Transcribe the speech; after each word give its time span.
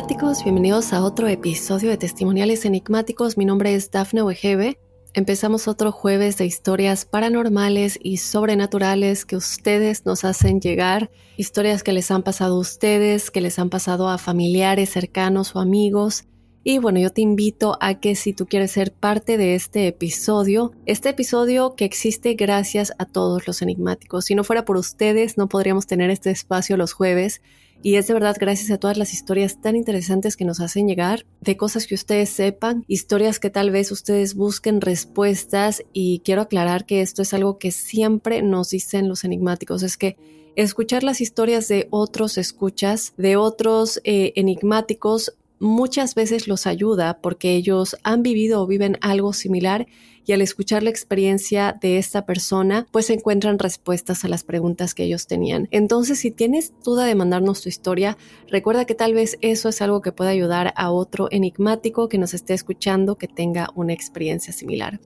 Enigmáticos, 0.00 0.44
bienvenidos 0.44 0.94
a 0.94 1.04
otro 1.04 1.28
episodio 1.28 1.90
de 1.90 1.98
Testimoniales 1.98 2.64
Enigmáticos. 2.64 3.36
Mi 3.36 3.44
nombre 3.44 3.74
es 3.74 3.90
Dafne 3.90 4.22
Wegebe. 4.22 4.80
Empezamos 5.12 5.68
otro 5.68 5.92
jueves 5.92 6.38
de 6.38 6.46
historias 6.46 7.04
paranormales 7.04 7.98
y 8.02 8.16
sobrenaturales 8.16 9.26
que 9.26 9.36
ustedes 9.36 10.06
nos 10.06 10.24
hacen 10.24 10.58
llegar, 10.58 11.10
historias 11.36 11.82
que 11.82 11.92
les 11.92 12.10
han 12.10 12.22
pasado 12.22 12.56
a 12.56 12.60
ustedes, 12.60 13.30
que 13.30 13.42
les 13.42 13.58
han 13.58 13.68
pasado 13.68 14.08
a 14.08 14.16
familiares 14.16 14.88
cercanos 14.88 15.54
o 15.54 15.60
amigos. 15.60 16.24
Y 16.64 16.78
bueno, 16.78 16.98
yo 16.98 17.10
te 17.10 17.20
invito 17.20 17.76
a 17.82 18.00
que 18.00 18.14
si 18.14 18.32
tú 18.32 18.46
quieres 18.46 18.70
ser 18.70 18.94
parte 18.94 19.36
de 19.36 19.54
este 19.54 19.86
episodio, 19.86 20.72
este 20.86 21.10
episodio 21.10 21.74
que 21.74 21.84
existe 21.84 22.32
gracias 22.34 22.94
a 22.96 23.04
todos 23.04 23.46
los 23.46 23.60
enigmáticos. 23.60 24.24
Si 24.24 24.34
no 24.34 24.44
fuera 24.44 24.64
por 24.64 24.78
ustedes, 24.78 25.36
no 25.36 25.46
podríamos 25.46 25.86
tener 25.86 26.08
este 26.08 26.30
espacio 26.30 26.78
los 26.78 26.94
jueves. 26.94 27.42
Y 27.82 27.96
es 27.96 28.06
de 28.06 28.14
verdad 28.14 28.36
gracias 28.38 28.70
a 28.70 28.78
todas 28.78 28.98
las 28.98 29.14
historias 29.14 29.60
tan 29.60 29.74
interesantes 29.76 30.36
que 30.36 30.44
nos 30.44 30.60
hacen 30.60 30.86
llegar, 30.86 31.24
de 31.40 31.56
cosas 31.56 31.86
que 31.86 31.94
ustedes 31.94 32.28
sepan, 32.28 32.84
historias 32.88 33.38
que 33.38 33.50
tal 33.50 33.70
vez 33.70 33.90
ustedes 33.90 34.34
busquen 34.34 34.80
respuestas. 34.80 35.82
Y 35.92 36.20
quiero 36.20 36.42
aclarar 36.42 36.84
que 36.84 37.00
esto 37.00 37.22
es 37.22 37.32
algo 37.32 37.58
que 37.58 37.70
siempre 37.70 38.42
nos 38.42 38.70
dicen 38.70 39.08
los 39.08 39.24
enigmáticos, 39.24 39.82
es 39.82 39.96
que 39.96 40.16
escuchar 40.56 41.04
las 41.04 41.20
historias 41.20 41.68
de 41.68 41.86
otros 41.90 42.36
escuchas, 42.36 43.14
de 43.16 43.36
otros 43.36 44.00
eh, 44.04 44.32
enigmáticos, 44.36 45.34
muchas 45.60 46.16
veces 46.16 46.48
los 46.48 46.66
ayuda 46.66 47.20
porque 47.22 47.54
ellos 47.54 47.96
han 48.02 48.22
vivido 48.22 48.62
o 48.62 48.66
viven 48.66 48.98
algo 49.00 49.32
similar 49.32 49.86
y 50.26 50.32
al 50.32 50.42
escuchar 50.42 50.82
la 50.82 50.90
experiencia 50.90 51.76
de 51.80 51.98
esta 51.98 52.26
persona, 52.26 52.86
pues 52.90 53.10
encuentran 53.10 53.58
respuestas 53.58 54.24
a 54.24 54.28
las 54.28 54.44
preguntas 54.44 54.94
que 54.94 55.04
ellos 55.04 55.26
tenían. 55.26 55.68
Entonces, 55.70 56.20
si 56.20 56.30
tienes 56.30 56.72
duda 56.84 57.04
de 57.04 57.14
mandarnos 57.14 57.62
tu 57.62 57.68
historia, 57.68 58.16
recuerda 58.48 58.84
que 58.84 58.94
tal 58.94 59.14
vez 59.14 59.38
eso 59.40 59.68
es 59.68 59.82
algo 59.82 60.00
que 60.00 60.12
puede 60.12 60.30
ayudar 60.30 60.72
a 60.76 60.90
otro 60.90 61.28
enigmático 61.30 62.08
que 62.08 62.18
nos 62.18 62.34
esté 62.34 62.54
escuchando 62.54 63.16
que 63.16 63.28
tenga 63.28 63.70
una 63.74 63.92
experiencia 63.92 64.52
similar. 64.52 65.00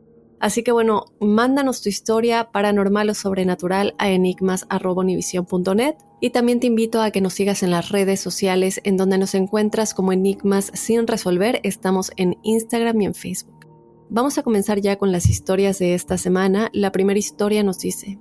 Así 0.45 0.63
que 0.63 0.73
bueno, 0.73 1.07
mándanos 1.21 1.81
tu 1.81 1.89
historia 1.89 2.51
paranormal 2.53 3.09
o 3.09 3.15
sobrenatural 3.15 3.95
a 3.97 4.11
enigmas.univision.net 4.11 5.95
y 6.21 6.31
también 6.31 6.61
te 6.61 6.67
invito 6.67 7.01
a 7.01 7.11
que 7.11 7.23
nos 7.23 7.33
sigas 7.33 7.63
en 7.63 7.71
las 7.71 7.89
redes 7.89 8.21
sociales 8.21 8.79
en 8.85 8.99
donde 8.99 9.17
nos 9.17 9.35
encuentras 9.35 9.95
como 9.95 10.13
Enigmas 10.13 10.71
sin 10.75 11.07
resolver. 11.07 11.61
Estamos 11.63 12.13
en 12.19 12.37
Instagram 12.43 13.01
y 13.01 13.07
en 13.07 13.15
Facebook. 13.15 13.67
Vamos 14.11 14.37
a 14.37 14.43
comenzar 14.43 14.83
ya 14.83 14.97
con 14.97 15.13
las 15.13 15.31
historias 15.31 15.79
de 15.79 15.95
esta 15.95 16.19
semana. 16.19 16.69
La 16.75 16.93
primera 16.93 17.19
historia 17.19 17.63
nos 17.63 17.79
dice, 17.79 18.19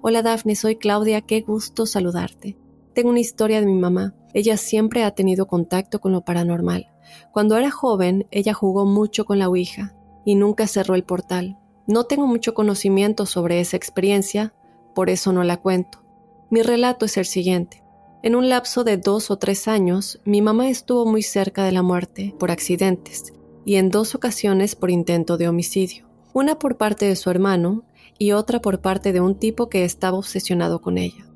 Hola 0.00 0.22
Dafne, 0.22 0.56
soy 0.56 0.76
Claudia, 0.76 1.20
qué 1.20 1.42
gusto 1.42 1.84
saludarte. 1.84 2.56
Tengo 2.94 3.10
una 3.10 3.20
historia 3.20 3.60
de 3.60 3.66
mi 3.66 3.78
mamá. 3.78 4.14
Ella 4.32 4.56
siempre 4.56 5.04
ha 5.04 5.10
tenido 5.10 5.46
contacto 5.46 6.00
con 6.00 6.12
lo 6.12 6.22
paranormal. 6.22 6.86
Cuando 7.34 7.54
era 7.58 7.70
joven, 7.70 8.26
ella 8.30 8.54
jugó 8.54 8.86
mucho 8.86 9.26
con 9.26 9.38
la 9.38 9.48
Ouija 9.50 9.94
y 10.24 10.36
nunca 10.36 10.66
cerró 10.66 10.94
el 10.94 11.04
portal. 11.04 11.58
No 11.86 12.04
tengo 12.04 12.26
mucho 12.26 12.52
conocimiento 12.54 13.26
sobre 13.26 13.60
esa 13.60 13.76
experiencia, 13.76 14.54
por 14.94 15.08
eso 15.08 15.32
no 15.32 15.44
la 15.44 15.58
cuento. 15.58 16.02
Mi 16.50 16.62
relato 16.62 17.06
es 17.06 17.16
el 17.16 17.26
siguiente. 17.26 17.82
En 18.22 18.34
un 18.34 18.48
lapso 18.48 18.82
de 18.82 18.96
dos 18.96 19.30
o 19.30 19.38
tres 19.38 19.68
años, 19.68 20.20
mi 20.24 20.42
mamá 20.42 20.68
estuvo 20.68 21.06
muy 21.06 21.22
cerca 21.22 21.64
de 21.64 21.72
la 21.72 21.82
muerte 21.82 22.34
por 22.38 22.50
accidentes 22.50 23.32
y 23.64 23.76
en 23.76 23.90
dos 23.90 24.14
ocasiones 24.14 24.74
por 24.74 24.90
intento 24.90 25.36
de 25.36 25.48
homicidio. 25.48 26.06
Una 26.32 26.58
por 26.58 26.76
parte 26.76 27.06
de 27.06 27.14
su 27.14 27.30
hermano 27.30 27.84
y 28.18 28.32
otra 28.32 28.60
por 28.60 28.80
parte 28.80 29.12
de 29.12 29.20
un 29.20 29.38
tipo 29.38 29.68
que 29.68 29.84
estaba 29.84 30.18
obsesionado 30.18 30.80
con 30.80 30.98
ella. 30.98 31.26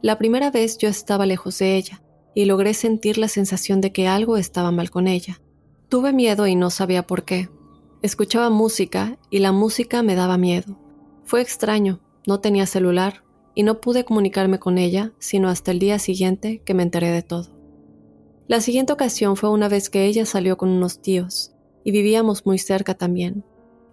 La 0.00 0.16
primera 0.16 0.50
vez 0.50 0.78
yo 0.78 0.88
estaba 0.88 1.26
lejos 1.26 1.58
de 1.58 1.76
ella 1.76 2.02
y 2.34 2.46
logré 2.46 2.72
sentir 2.72 3.18
la 3.18 3.28
sensación 3.28 3.80
de 3.80 3.92
que 3.92 4.08
algo 4.08 4.38
estaba 4.38 4.70
mal 4.70 4.90
con 4.90 5.08
ella. 5.08 5.40
Tuve 5.90 6.12
miedo 6.12 6.46
y 6.46 6.54
no 6.54 6.70
sabía 6.70 7.06
por 7.06 7.24
qué. 7.24 7.50
Escuchaba 8.02 8.48
música 8.48 9.18
y 9.28 9.40
la 9.40 9.52
música 9.52 10.02
me 10.02 10.14
daba 10.14 10.38
miedo. 10.38 10.78
Fue 11.24 11.42
extraño, 11.42 12.00
no 12.26 12.40
tenía 12.40 12.64
celular 12.64 13.24
y 13.54 13.62
no 13.62 13.82
pude 13.82 14.06
comunicarme 14.06 14.58
con 14.58 14.78
ella 14.78 15.12
sino 15.18 15.50
hasta 15.50 15.70
el 15.70 15.80
día 15.80 15.98
siguiente 15.98 16.62
que 16.64 16.72
me 16.72 16.82
enteré 16.82 17.10
de 17.10 17.20
todo. 17.20 17.50
La 18.48 18.62
siguiente 18.62 18.94
ocasión 18.94 19.36
fue 19.36 19.50
una 19.50 19.68
vez 19.68 19.90
que 19.90 20.06
ella 20.06 20.24
salió 20.24 20.56
con 20.56 20.70
unos 20.70 21.02
tíos 21.02 21.52
y 21.84 21.90
vivíamos 21.90 22.46
muy 22.46 22.56
cerca 22.56 22.94
también. 22.94 23.44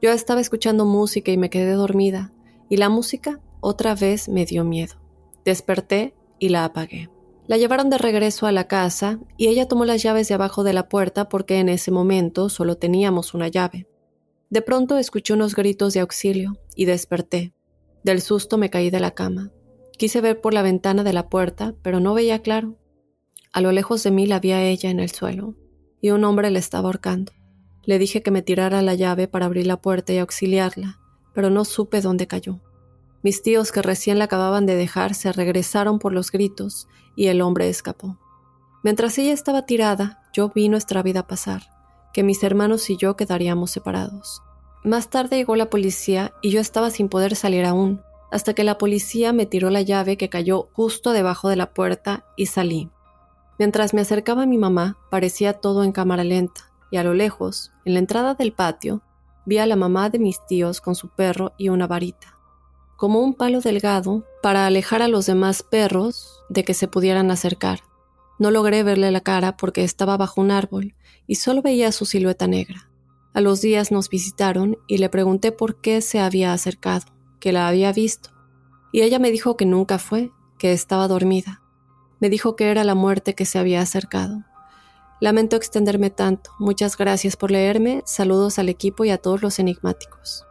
Yo 0.02 0.12
estaba 0.12 0.40
escuchando 0.40 0.86
música 0.86 1.34
y 1.34 1.38
me 1.38 1.50
quedé 1.50 1.74
dormida 1.74 2.32
y 2.70 2.78
la 2.78 2.88
música 2.88 3.42
otra 3.60 3.94
vez 3.94 4.30
me 4.30 4.46
dio 4.46 4.64
miedo. 4.64 4.96
Desperté 5.44 6.14
y 6.40 6.48
la 6.48 6.64
apagué. 6.64 7.10
La 7.48 7.58
llevaron 7.58 7.90
de 7.90 7.98
regreso 7.98 8.48
a 8.48 8.54
la 8.54 8.70
casa 8.70 9.20
y 9.36 9.48
ella 9.48 9.68
tomó 9.68 9.84
las 9.84 10.02
llaves 10.02 10.30
de 10.30 10.36
abajo 10.36 10.64
de 10.64 10.72
la 10.72 10.88
puerta 10.88 11.28
porque 11.28 11.60
en 11.60 11.68
ese 11.68 11.92
momento 11.92 12.48
solo 12.48 12.78
teníamos 12.78 13.34
una 13.34 13.50
llave. 13.50 13.86
De 14.50 14.62
pronto 14.62 14.98
escuché 14.98 15.34
unos 15.34 15.56
gritos 15.56 15.94
de 15.94 16.00
auxilio 16.00 16.58
y 16.76 16.86
desperté. 16.86 17.54
Del 18.04 18.22
susto 18.22 18.58
me 18.58 18.70
caí 18.70 18.90
de 18.90 19.02
la 19.02 19.12
cama. 19.12 19.52
Quise 19.98 20.22
ver 20.22 20.40
por 20.40 20.54
la 20.54 20.62
ventana 20.62 21.04
de 21.04 21.12
la 21.12 21.28
puerta, 21.28 21.76
pero 21.82 22.00
no 22.00 22.14
veía 22.14 22.40
claro. 22.40 22.78
A 23.52 23.62
lo 23.62 23.72
lejos 23.72 24.04
de 24.04 24.12
mí 24.12 24.26
la 24.26 24.40
vi 24.40 24.52
a 24.52 24.64
ella 24.64 24.90
en 24.90 25.00
el 25.00 25.12
suelo, 25.12 25.56
y 26.00 26.12
un 26.12 26.24
hombre 26.24 26.52
le 26.52 26.60
estaba 26.60 26.88
ahorcando. 26.88 27.34
Le 27.84 28.00
dije 28.00 28.22
que 28.22 28.32
me 28.32 28.42
tirara 28.42 28.82
la 28.82 28.94
llave 28.94 29.28
para 29.28 29.48
abrir 29.48 29.68
la 29.68 29.82
puerta 29.82 30.14
y 30.14 30.20
auxiliarla, 30.20 31.00
pero 31.34 31.50
no 31.50 31.66
supe 31.66 32.02
dónde 32.02 32.28
cayó. 32.28 32.62
Mis 33.24 33.42
tíos 33.42 33.72
que 33.72 33.82
recién 33.82 34.20
la 34.20 34.26
acababan 34.26 34.66
de 34.66 34.76
dejar 34.76 35.16
se 35.16 35.34
regresaron 35.34 36.00
por 36.00 36.14
los 36.14 36.32
gritos 36.32 36.88
y 37.16 37.28
el 37.28 37.42
hombre 37.42 37.68
escapó. 37.68 38.20
Mientras 38.84 39.18
ella 39.18 39.34
estaba 39.34 39.66
tirada, 39.66 40.24
yo 40.32 40.50
vi 40.54 40.70
nuestra 40.70 41.02
vida 41.02 41.28
pasar, 41.28 41.64
que 42.18 42.24
mis 42.24 42.44
hermanos 42.44 42.90
y 42.90 42.98
yo 42.98 43.16
quedaríamos 43.16 43.70
separados. 43.70 44.42
Más 44.84 45.12
tarde 45.12 45.36
llegó 45.36 45.56
la 45.56 45.70
policía 45.70 46.34
y 46.42 46.50
yo 46.50 46.60
estaba 46.60 46.90
sin 46.90 47.10
poder 47.10 47.36
salir 47.36 47.64
aún, 47.64 48.02
hasta 48.32 48.56
que 48.56 48.64
la 48.64 48.80
policía 48.80 49.34
me 49.34 49.46
tiró 49.46 49.70
la 49.70 49.84
llave 49.84 50.18
que 50.18 50.28
cayó 50.28 50.68
justo 50.74 51.12
debajo 51.12 51.48
de 51.48 51.58
la 51.58 51.76
puerta 51.76 52.26
y 52.36 52.48
salí. 52.48 52.90
Mientras 53.60 53.94
me 53.94 54.02
acercaba 54.02 54.42
a 54.42 54.46
mi 54.48 54.58
mamá, 54.58 54.98
parecía 55.12 55.54
todo 55.54 55.84
en 55.84 55.92
cámara 55.92 56.24
lenta, 56.24 56.72
y 56.90 56.98
a 56.98 57.04
lo 57.04 57.14
lejos, 57.14 57.72
en 57.86 57.94
la 57.94 58.00
entrada 58.00 58.34
del 58.34 58.52
patio, 58.52 59.04
vi 59.46 59.60
a 59.60 59.68
la 59.68 59.76
mamá 59.76 60.10
de 60.10 60.18
mis 60.18 60.44
tíos 60.48 60.82
con 60.82 60.96
su 60.96 61.10
perro 61.10 61.54
y 61.56 61.70
una 61.70 61.86
varita, 61.86 62.34
como 62.96 63.20
un 63.20 63.36
palo 63.36 63.62
delgado 63.62 64.24
para 64.42 64.66
alejar 64.66 65.04
a 65.04 65.08
los 65.08 65.28
demás 65.28 65.62
perros 65.62 66.44
de 66.50 66.64
que 66.64 66.74
se 66.74 66.88
pudieran 66.88 67.30
acercar. 67.30 67.82
No 68.40 68.52
logré 68.52 68.84
verle 68.84 69.12
la 69.12 69.22
cara 69.22 69.58
porque 69.58 69.84
estaba 69.84 70.18
bajo 70.18 70.42
un 70.42 70.52
árbol 70.52 70.96
y 71.26 71.36
solo 71.36 71.62
veía 71.62 71.92
su 71.92 72.06
silueta 72.06 72.48
negra. 72.48 72.90
A 73.34 73.42
los 73.42 73.62
días 73.62 73.92
nos 73.92 74.10
visitaron 74.10 74.78
y 74.88 74.98
le 74.98 75.10
pregunté 75.10 75.52
por 75.52 75.82
qué 75.82 76.02
se 76.02 76.20
había 76.20 76.54
acercado, 76.54 77.06
que 77.40 77.52
la 77.52 77.68
había 77.68 77.92
visto, 77.94 78.30
y 78.92 79.02
ella 79.02 79.20
me 79.20 79.32
dijo 79.32 79.58
que 79.58 79.66
nunca 79.66 80.00
fue, 80.00 80.32
que 80.58 80.72
estaba 80.72 81.08
dormida. 81.08 81.62
Me 82.20 82.30
dijo 82.30 82.56
que 82.56 82.72
era 82.72 82.84
la 82.84 82.96
muerte 82.96 83.36
que 83.36 83.46
se 83.46 83.60
había 83.60 83.82
acercado. 83.82 84.44
Lamento 85.20 85.56
extenderme 85.56 86.10
tanto. 86.10 86.52
Muchas 86.60 86.98
gracias 86.98 87.36
por 87.36 87.52
leerme. 87.52 88.04
Saludos 88.06 88.60
al 88.60 88.70
equipo 88.70 89.06
y 89.06 89.10
a 89.10 89.18
todos 89.18 89.42
los 89.42 89.60
enigmáticos. 89.60 90.46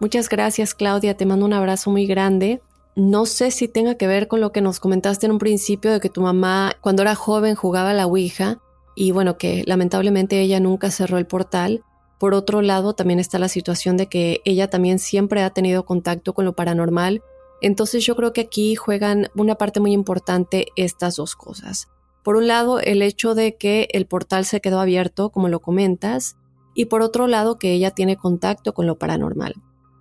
Muchas 0.00 0.28
gracias, 0.28 0.74
Claudia. 0.74 1.16
Te 1.16 1.26
mando 1.26 1.46
un 1.46 1.52
abrazo 1.52 1.90
muy 1.90 2.06
grande. 2.06 2.62
No 2.94 3.24
sé 3.24 3.50
si 3.50 3.68
tenga 3.68 3.94
que 3.94 4.06
ver 4.06 4.28
con 4.28 4.42
lo 4.42 4.52
que 4.52 4.60
nos 4.60 4.78
comentaste 4.78 5.24
en 5.24 5.32
un 5.32 5.38
principio 5.38 5.90
de 5.90 6.00
que 6.00 6.10
tu 6.10 6.20
mamá, 6.20 6.74
cuando 6.82 7.02
era 7.02 7.14
joven, 7.14 7.54
jugaba 7.54 7.94
la 7.94 8.06
Ouija. 8.06 8.58
y 8.94 9.10
bueno, 9.10 9.38
que 9.38 9.64
lamentablemente 9.66 10.38
ella 10.42 10.60
nunca 10.60 10.90
cerró 10.90 11.16
el 11.16 11.26
portal. 11.26 11.82
Por 12.18 12.34
otro 12.34 12.60
lado, 12.60 12.92
también 12.92 13.18
está 13.18 13.38
la 13.38 13.48
situación 13.48 13.96
de 13.96 14.06
que 14.06 14.42
ella 14.44 14.68
también 14.68 14.98
siempre 14.98 15.42
ha 15.42 15.48
tenido 15.48 15.86
contacto 15.86 16.34
con 16.34 16.44
lo 16.44 16.52
paranormal. 16.52 17.22
Entonces 17.62 18.04
yo 18.04 18.14
creo 18.16 18.34
que 18.34 18.42
aquí 18.42 18.74
juegan 18.74 19.28
una 19.34 19.54
parte 19.54 19.80
muy 19.80 19.92
importante 19.92 20.66
estas 20.76 21.16
dos 21.16 21.34
cosas. 21.34 21.88
Por 22.22 22.36
un 22.36 22.46
lado, 22.46 22.80
el 22.80 23.00
hecho 23.00 23.34
de 23.34 23.56
que 23.56 23.88
el 23.92 24.06
portal 24.06 24.44
se 24.44 24.60
quedó 24.60 24.78
abierto, 24.78 25.30
como 25.30 25.48
lo 25.48 25.60
comentas, 25.60 26.36
y 26.74 26.84
por 26.84 27.00
otro 27.00 27.26
lado, 27.26 27.58
que 27.58 27.72
ella 27.72 27.92
tiene 27.92 28.16
contacto 28.16 28.74
con 28.74 28.86
lo 28.86 28.98
paranormal. 28.98 29.54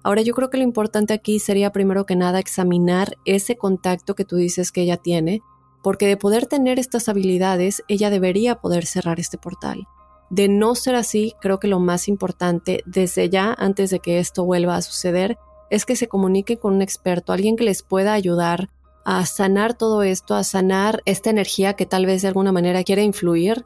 Ahora 0.04 0.22
yo 0.22 0.34
creo 0.34 0.50
que 0.50 0.58
lo 0.58 0.64
importante 0.64 1.14
aquí 1.14 1.40
sería 1.40 1.72
primero 1.72 2.06
que 2.06 2.16
nada 2.16 2.40
examinar 2.40 3.18
ese 3.26 3.56
contacto 3.56 4.16
que 4.16 4.26
tú 4.26 4.36
dices 4.36 4.72
que 4.72 4.82
ella 4.82 4.98
tiene, 4.98 5.42
porque 5.84 6.08
de 6.08 6.18
poder 6.18 6.48
tener 6.48 6.80
estas 6.80 7.10
habilidades, 7.10 7.84
ella 7.88 8.10
debería 8.10 8.56
poder 8.56 8.86
cerrar 8.86 9.20
este 9.20 9.38
portal. 9.38 9.88
De 10.30 10.48
no 10.48 10.76
ser 10.76 10.96
así, 10.96 11.36
creo 11.42 11.60
que 11.60 11.68
lo 11.68 11.80
más 11.80 12.08
importante 12.08 12.84
desde 12.86 13.30
ya, 13.30 13.54
antes 13.58 13.90
de 13.90 14.00
que 14.00 14.20
esto 14.20 14.46
vuelva 14.46 14.76
a 14.76 14.82
suceder, 14.82 15.38
es 15.70 15.86
que 15.86 15.96
se 15.96 16.08
comunique 16.08 16.58
con 16.58 16.74
un 16.76 16.82
experto, 16.82 17.34
alguien 17.34 17.56
que 17.56 17.64
les 17.64 17.84
pueda 17.84 18.14
ayudar 18.14 18.70
a 19.04 19.26
sanar 19.26 19.74
todo 19.78 20.04
esto, 20.04 20.36
a 20.36 20.44
sanar 20.44 21.02
esta 21.06 21.30
energía 21.30 21.74
que 21.74 21.86
tal 21.86 22.06
vez 22.06 22.22
de 22.22 22.28
alguna 22.28 22.52
manera 22.52 22.84
quiere 22.84 23.04
influir 23.04 23.66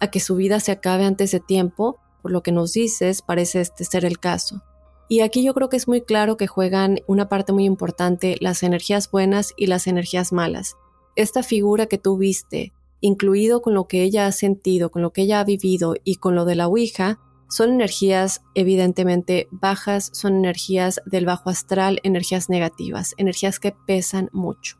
a 0.00 0.10
que 0.10 0.20
su 0.20 0.36
vida 0.36 0.60
se 0.60 0.72
acabe 0.72 1.04
antes 1.04 1.32
de 1.32 1.40
tiempo, 1.40 1.98
por 2.22 2.30
lo 2.30 2.42
que 2.42 2.52
nos 2.52 2.72
dices, 2.72 3.22
parece 3.22 3.60
este 3.60 3.84
ser 3.84 4.04
el 4.04 4.18
caso. 4.18 4.62
Y 5.08 5.20
aquí 5.20 5.44
yo 5.44 5.54
creo 5.54 5.68
que 5.68 5.76
es 5.76 5.86
muy 5.86 6.02
claro 6.02 6.36
que 6.36 6.46
juegan 6.46 7.00
una 7.06 7.28
parte 7.28 7.52
muy 7.52 7.64
importante 7.64 8.36
las 8.40 8.62
energías 8.62 9.10
buenas 9.10 9.54
y 9.56 9.66
las 9.66 9.86
energías 9.86 10.32
malas 10.32 10.76
esta 11.16 11.42
figura 11.42 11.86
que 11.86 11.98
tú 11.98 12.18
viste, 12.18 12.72
incluido 13.00 13.62
con 13.62 13.74
lo 13.74 13.88
que 13.88 14.02
ella 14.02 14.26
ha 14.26 14.32
sentido, 14.32 14.90
con 14.90 15.02
lo 15.02 15.12
que 15.12 15.22
ella 15.22 15.40
ha 15.40 15.44
vivido 15.44 15.94
y 16.04 16.16
con 16.16 16.34
lo 16.34 16.44
de 16.44 16.54
la 16.54 16.68
Ouija, 16.68 17.18
son 17.48 17.70
energías 17.70 18.42
evidentemente 18.54 19.48
bajas, 19.50 20.10
son 20.12 20.36
energías 20.36 21.00
del 21.06 21.26
bajo 21.26 21.48
astral, 21.48 22.00
energías 22.02 22.48
negativas, 22.48 23.14
energías 23.16 23.58
que 23.58 23.74
pesan 23.86 24.28
mucho. 24.32 24.76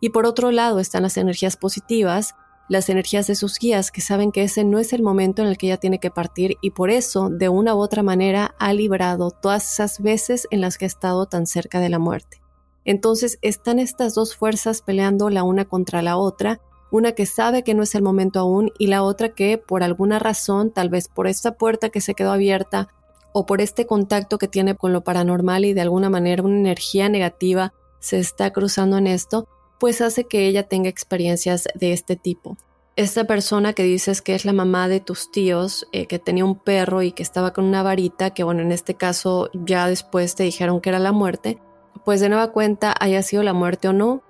Y 0.00 0.10
por 0.10 0.26
otro 0.26 0.50
lado 0.50 0.80
están 0.80 1.02
las 1.02 1.16
energías 1.16 1.56
positivas, 1.56 2.34
las 2.68 2.88
energías 2.88 3.26
de 3.26 3.34
sus 3.34 3.58
guías 3.58 3.90
que 3.90 4.00
saben 4.00 4.30
que 4.30 4.42
ese 4.42 4.64
no 4.64 4.78
es 4.78 4.92
el 4.92 5.02
momento 5.02 5.42
en 5.42 5.48
el 5.48 5.56
que 5.56 5.66
ella 5.66 5.78
tiene 5.78 5.98
que 5.98 6.10
partir 6.10 6.56
y 6.60 6.70
por 6.70 6.90
eso, 6.90 7.30
de 7.30 7.48
una 7.48 7.74
u 7.74 7.78
otra 7.78 8.02
manera, 8.02 8.54
ha 8.58 8.72
librado 8.72 9.30
todas 9.30 9.72
esas 9.72 10.02
veces 10.02 10.46
en 10.50 10.60
las 10.60 10.76
que 10.76 10.84
ha 10.84 10.88
estado 10.88 11.26
tan 11.26 11.46
cerca 11.46 11.80
de 11.80 11.88
la 11.88 11.98
muerte. 11.98 12.42
Entonces 12.84 13.38
están 13.42 13.78
estas 13.78 14.14
dos 14.14 14.36
fuerzas 14.36 14.82
peleando 14.82 15.30
la 15.30 15.42
una 15.42 15.64
contra 15.64 16.02
la 16.02 16.16
otra, 16.16 16.60
una 16.90 17.12
que 17.12 17.26
sabe 17.26 17.62
que 17.62 17.74
no 17.74 17.82
es 17.82 17.94
el 17.94 18.02
momento 18.02 18.40
aún 18.40 18.72
y 18.78 18.86
la 18.86 19.02
otra 19.02 19.30
que 19.30 19.58
por 19.58 19.82
alguna 19.82 20.18
razón, 20.18 20.70
tal 20.70 20.88
vez 20.88 21.08
por 21.08 21.26
esta 21.26 21.52
puerta 21.56 21.90
que 21.90 22.00
se 22.00 22.14
quedó 22.14 22.32
abierta 22.32 22.88
o 23.32 23.46
por 23.46 23.60
este 23.60 23.86
contacto 23.86 24.38
que 24.38 24.48
tiene 24.48 24.74
con 24.74 24.92
lo 24.92 25.04
paranormal 25.04 25.64
y 25.64 25.74
de 25.74 25.82
alguna 25.82 26.10
manera 26.10 26.42
una 26.42 26.58
energía 26.58 27.08
negativa 27.08 27.74
se 28.00 28.18
está 28.18 28.52
cruzando 28.52 28.96
en 28.96 29.06
esto, 29.06 29.48
pues 29.78 30.00
hace 30.00 30.24
que 30.24 30.46
ella 30.46 30.64
tenga 30.64 30.88
experiencias 30.88 31.68
de 31.74 31.92
este 31.92 32.16
tipo. 32.16 32.56
Esta 32.96 33.24
persona 33.24 33.74
que 33.74 33.84
dices 33.84 34.22
que 34.22 34.34
es 34.34 34.44
la 34.44 34.52
mamá 34.52 34.88
de 34.88 34.98
tus 34.98 35.30
tíos, 35.30 35.86
eh, 35.92 36.06
que 36.06 36.18
tenía 36.18 36.44
un 36.44 36.58
perro 36.58 37.02
y 37.02 37.12
que 37.12 37.22
estaba 37.22 37.52
con 37.52 37.64
una 37.64 37.84
varita, 37.84 38.30
que 38.30 38.42
bueno, 38.42 38.62
en 38.62 38.72
este 38.72 38.94
caso 38.94 39.50
ya 39.52 39.86
después 39.86 40.34
te 40.34 40.42
dijeron 40.42 40.80
que 40.80 40.88
era 40.88 40.98
la 40.98 41.12
muerte, 41.12 41.58
pues 42.04 42.20
de 42.20 42.28
nueva 42.28 42.50
cuenta 42.50 42.94
haya 42.98 43.22
sido 43.22 43.44
la 43.44 43.52
muerte 43.52 43.86
o 43.86 43.92
no, 43.92 44.22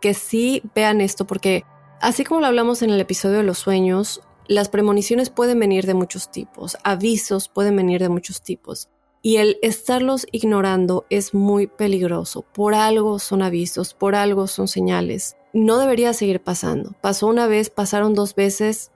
que 0.00 0.14
sí 0.14 0.62
vean 0.74 1.00
esto 1.00 1.26
porque 1.26 1.64
así 2.00 2.22
como 2.24 2.40
lo 2.40 2.46
hablamos 2.46 2.82
en 2.82 2.90
el 2.90 3.00
episodio 3.00 3.38
de 3.38 3.42
los 3.42 3.58
sueños, 3.58 4.20
las 4.46 4.68
premoniciones 4.68 5.30
pueden 5.30 5.58
venir 5.58 5.86
de 5.86 5.94
muchos 5.94 6.30
tipos, 6.30 6.76
avisos 6.84 7.48
pueden 7.48 7.74
venir 7.74 8.00
de 8.00 8.10
muchos 8.10 8.42
tipos. 8.42 8.90
Y 9.26 9.38
el 9.38 9.56
estarlos 9.62 10.26
ignorando 10.32 11.06
es 11.08 11.32
muy 11.32 11.66
peligroso. 11.66 12.42
Por 12.42 12.74
algo 12.74 13.18
son 13.18 13.40
avisos, 13.40 13.94
por 13.94 14.14
algo 14.14 14.46
son 14.46 14.68
señales. 14.68 15.38
No 15.54 15.78
debería 15.78 16.12
seguir 16.12 16.42
pasando. 16.42 16.92
Pasó 17.00 17.28
una 17.28 17.46
vez, 17.46 17.70
pasaron 17.70 18.12
dos 18.12 18.34
veces, 18.34 18.92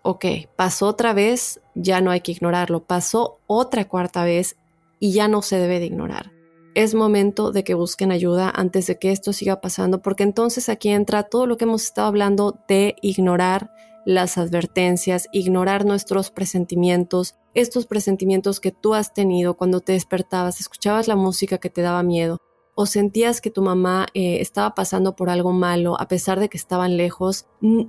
ok. 0.00 0.24
Pasó 0.56 0.86
otra 0.86 1.12
vez, 1.12 1.60
ya 1.74 2.00
no 2.00 2.10
hay 2.10 2.22
que 2.22 2.32
ignorarlo. 2.32 2.84
Pasó 2.84 3.38
otra 3.46 3.86
cuarta 3.86 4.24
vez 4.24 4.56
y 4.98 5.12
ya 5.12 5.28
no 5.28 5.42
se 5.42 5.58
debe 5.58 5.78
de 5.78 5.86
ignorar 5.86 6.32
es 6.76 6.94
momento 6.94 7.52
de 7.52 7.64
que 7.64 7.72
busquen 7.72 8.12
ayuda 8.12 8.52
antes 8.54 8.86
de 8.86 8.98
que 8.98 9.10
esto 9.10 9.32
siga 9.32 9.62
pasando, 9.62 10.02
porque 10.02 10.24
entonces 10.24 10.68
aquí 10.68 10.90
entra 10.90 11.22
todo 11.22 11.46
lo 11.46 11.56
que 11.56 11.64
hemos 11.64 11.84
estado 11.84 12.06
hablando 12.06 12.60
de 12.68 12.96
ignorar 13.00 13.70
las 14.04 14.36
advertencias, 14.36 15.26
ignorar 15.32 15.86
nuestros 15.86 16.30
presentimientos, 16.30 17.34
estos 17.56 17.86
presentimientos 17.86 18.60
que 18.60 18.70
tú 18.70 18.94
has 18.94 19.14
tenido 19.14 19.54
cuando 19.54 19.80
te 19.80 19.92
despertabas, 19.92 20.60
escuchabas 20.60 21.08
la 21.08 21.16
música 21.16 21.58
que 21.58 21.70
te 21.70 21.80
daba 21.80 22.02
miedo 22.02 22.38
o 22.76 22.84
sentías 22.84 23.40
que 23.40 23.50
tu 23.50 23.62
mamá 23.62 24.06
eh, 24.12 24.42
estaba 24.42 24.74
pasando 24.74 25.16
por 25.16 25.30
algo 25.30 25.52
malo 25.52 25.98
a 25.98 26.06
pesar 26.06 26.38
de 26.38 26.50
que 26.50 26.58
estaban 26.58 26.98
lejos. 26.98 27.46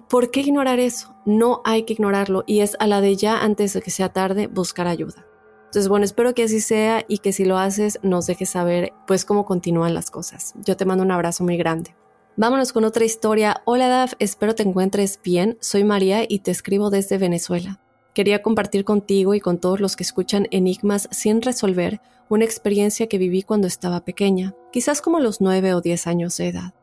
¿Por 0.09 0.31
qué 0.31 0.39
ignorar 0.39 0.79
eso? 0.79 1.13
No 1.25 1.61
hay 1.65 1.83
que 1.83 1.93
ignorarlo 1.93 2.45
y 2.47 2.61
es 2.61 2.77
a 2.79 2.87
la 2.87 3.01
de 3.01 3.17
ya 3.17 3.43
antes 3.43 3.73
de 3.73 3.81
que 3.81 3.91
sea 3.91 4.13
tarde 4.13 4.47
buscar 4.47 4.87
ayuda. 4.87 5.27
Entonces, 5.65 5.89
bueno, 5.89 6.05
espero 6.05 6.33
que 6.33 6.43
así 6.43 6.61
sea 6.61 7.03
y 7.09 7.17
que 7.17 7.33
si 7.33 7.43
lo 7.43 7.57
haces 7.57 7.99
nos 8.01 8.25
dejes 8.25 8.49
saber 8.49 8.93
pues 9.05 9.25
cómo 9.25 9.43
continúan 9.43 9.93
las 9.93 10.09
cosas. 10.09 10.53
Yo 10.63 10.77
te 10.77 10.85
mando 10.85 11.03
un 11.03 11.11
abrazo 11.11 11.43
muy 11.43 11.57
grande. 11.57 11.93
Vámonos 12.37 12.71
con 12.71 12.85
otra 12.85 13.03
historia. 13.03 13.61
Hola 13.65 13.89
Daf, 13.89 14.13
espero 14.19 14.55
te 14.55 14.63
encuentres 14.63 15.19
bien. 15.21 15.57
Soy 15.59 15.83
María 15.83 16.23
y 16.25 16.39
te 16.39 16.51
escribo 16.51 16.89
desde 16.89 17.17
Venezuela. 17.17 17.81
Quería 18.17 18.41
compartir 18.41 18.83
contigo 18.83 19.35
y 19.35 19.39
con 19.39 19.59
todos 19.59 19.79
los 19.79 19.95
que 19.95 20.01
escuchan 20.01 20.47
Enigmas 20.49 21.07
sin 21.11 21.39
resolver 21.43 22.01
una 22.29 22.45
experiencia 22.45 23.05
que 23.05 23.19
viví 23.19 23.43
cuando 23.43 23.67
estaba 23.67 24.05
pequeña, 24.05 24.55
quizás 24.71 25.03
como 25.03 25.19
los 25.19 25.39
nueve 25.39 25.75
o 25.75 25.81
diez 25.81 26.07
años 26.07 26.35
de 26.37 26.47
edad. 26.47 26.73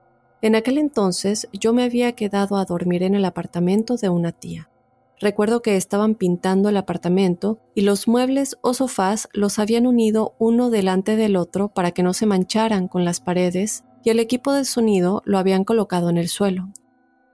En 0.42 0.54
aquel 0.54 0.78
entonces 0.78 1.48
yo 1.52 1.72
me 1.72 1.82
había 1.82 2.12
quedado 2.12 2.56
a 2.56 2.64
dormir 2.64 3.02
en 3.02 3.16
el 3.16 3.24
apartamento 3.24 3.96
de 3.96 4.10
una 4.10 4.30
tía. 4.30 4.70
Recuerdo 5.18 5.60
que 5.60 5.76
estaban 5.76 6.14
pintando 6.14 6.68
el 6.68 6.76
apartamento 6.76 7.58
y 7.74 7.80
los 7.80 8.06
muebles 8.06 8.56
o 8.60 8.72
sofás 8.72 9.28
los 9.32 9.58
habían 9.58 9.88
unido 9.88 10.36
uno 10.38 10.70
delante 10.70 11.16
del 11.16 11.34
otro 11.34 11.66
para 11.66 11.90
que 11.90 12.04
no 12.04 12.14
se 12.14 12.26
mancharan 12.26 12.86
con 12.86 13.04
las 13.04 13.18
paredes 13.18 13.82
y 14.04 14.10
el 14.10 14.20
equipo 14.20 14.52
de 14.52 14.64
sonido 14.64 15.20
lo 15.24 15.38
habían 15.38 15.64
colocado 15.64 16.10
en 16.10 16.18
el 16.18 16.28
suelo. 16.28 16.68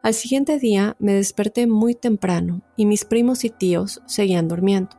Al 0.02 0.14
siguiente 0.14 0.58
día 0.58 0.96
me 0.98 1.12
desperté 1.12 1.66
muy 1.66 1.94
temprano 1.94 2.62
y 2.74 2.86
mis 2.86 3.04
primos 3.04 3.44
y 3.44 3.50
tíos 3.50 4.00
seguían 4.06 4.48
durmiendo. 4.48 4.96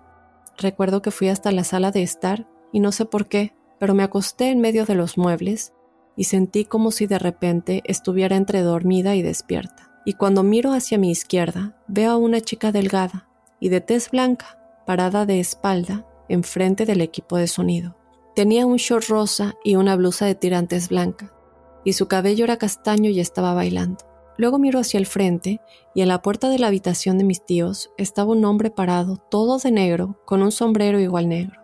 Recuerdo 0.59 1.01
que 1.01 1.09
fui 1.09 1.27
hasta 1.27 1.51
la 1.51 1.63
sala 1.63 1.89
de 1.89 2.03
estar 2.03 2.47
y 2.71 2.81
no 2.81 2.91
sé 2.91 3.05
por 3.05 3.27
qué, 3.27 3.55
pero 3.79 3.95
me 3.95 4.03
acosté 4.03 4.51
en 4.51 4.61
medio 4.61 4.85
de 4.85 4.93
los 4.93 5.17
muebles 5.17 5.73
y 6.15 6.25
sentí 6.25 6.65
como 6.65 6.91
si 6.91 7.07
de 7.07 7.17
repente 7.17 7.81
estuviera 7.85 8.35
entre 8.35 8.61
dormida 8.61 9.15
y 9.15 9.23
despierta 9.23 9.91
y 10.05 10.13
cuando 10.13 10.43
miro 10.43 10.71
hacia 10.71 10.99
mi 10.99 11.09
izquierda 11.09 11.75
veo 11.87 12.11
a 12.11 12.17
una 12.17 12.39
chica 12.39 12.71
delgada 12.71 13.27
y 13.59 13.69
de 13.69 13.81
tez 13.81 14.11
blanca 14.11 14.59
parada 14.85 15.25
de 15.25 15.39
espalda 15.39 16.05
enfrente 16.29 16.85
del 16.85 17.01
equipo 17.01 17.37
de 17.37 17.47
sonido. 17.47 17.97
Tenía 18.35 18.67
un 18.67 18.77
short 18.77 19.07
rosa 19.07 19.55
y 19.63 19.77
una 19.77 19.95
blusa 19.95 20.27
de 20.27 20.35
tirantes 20.35 20.89
blanca, 20.89 21.33
y 21.83 21.93
su 21.93 22.07
cabello 22.07 22.45
era 22.45 22.57
castaño 22.57 23.09
y 23.09 23.19
estaba 23.19 23.53
bailando. 23.53 24.10
Luego 24.41 24.57
miro 24.57 24.79
hacia 24.79 24.97
el 24.97 25.05
frente 25.05 25.61
y 25.93 26.01
en 26.01 26.07
la 26.07 26.23
puerta 26.23 26.49
de 26.49 26.57
la 26.57 26.65
habitación 26.65 27.19
de 27.19 27.23
mis 27.23 27.45
tíos 27.45 27.91
estaba 27.95 28.31
un 28.31 28.43
hombre 28.43 28.71
parado, 28.71 29.17
todo 29.17 29.59
de 29.59 29.69
negro, 29.69 30.19
con 30.25 30.41
un 30.41 30.51
sombrero 30.51 30.99
igual 30.99 31.29
negro. 31.29 31.61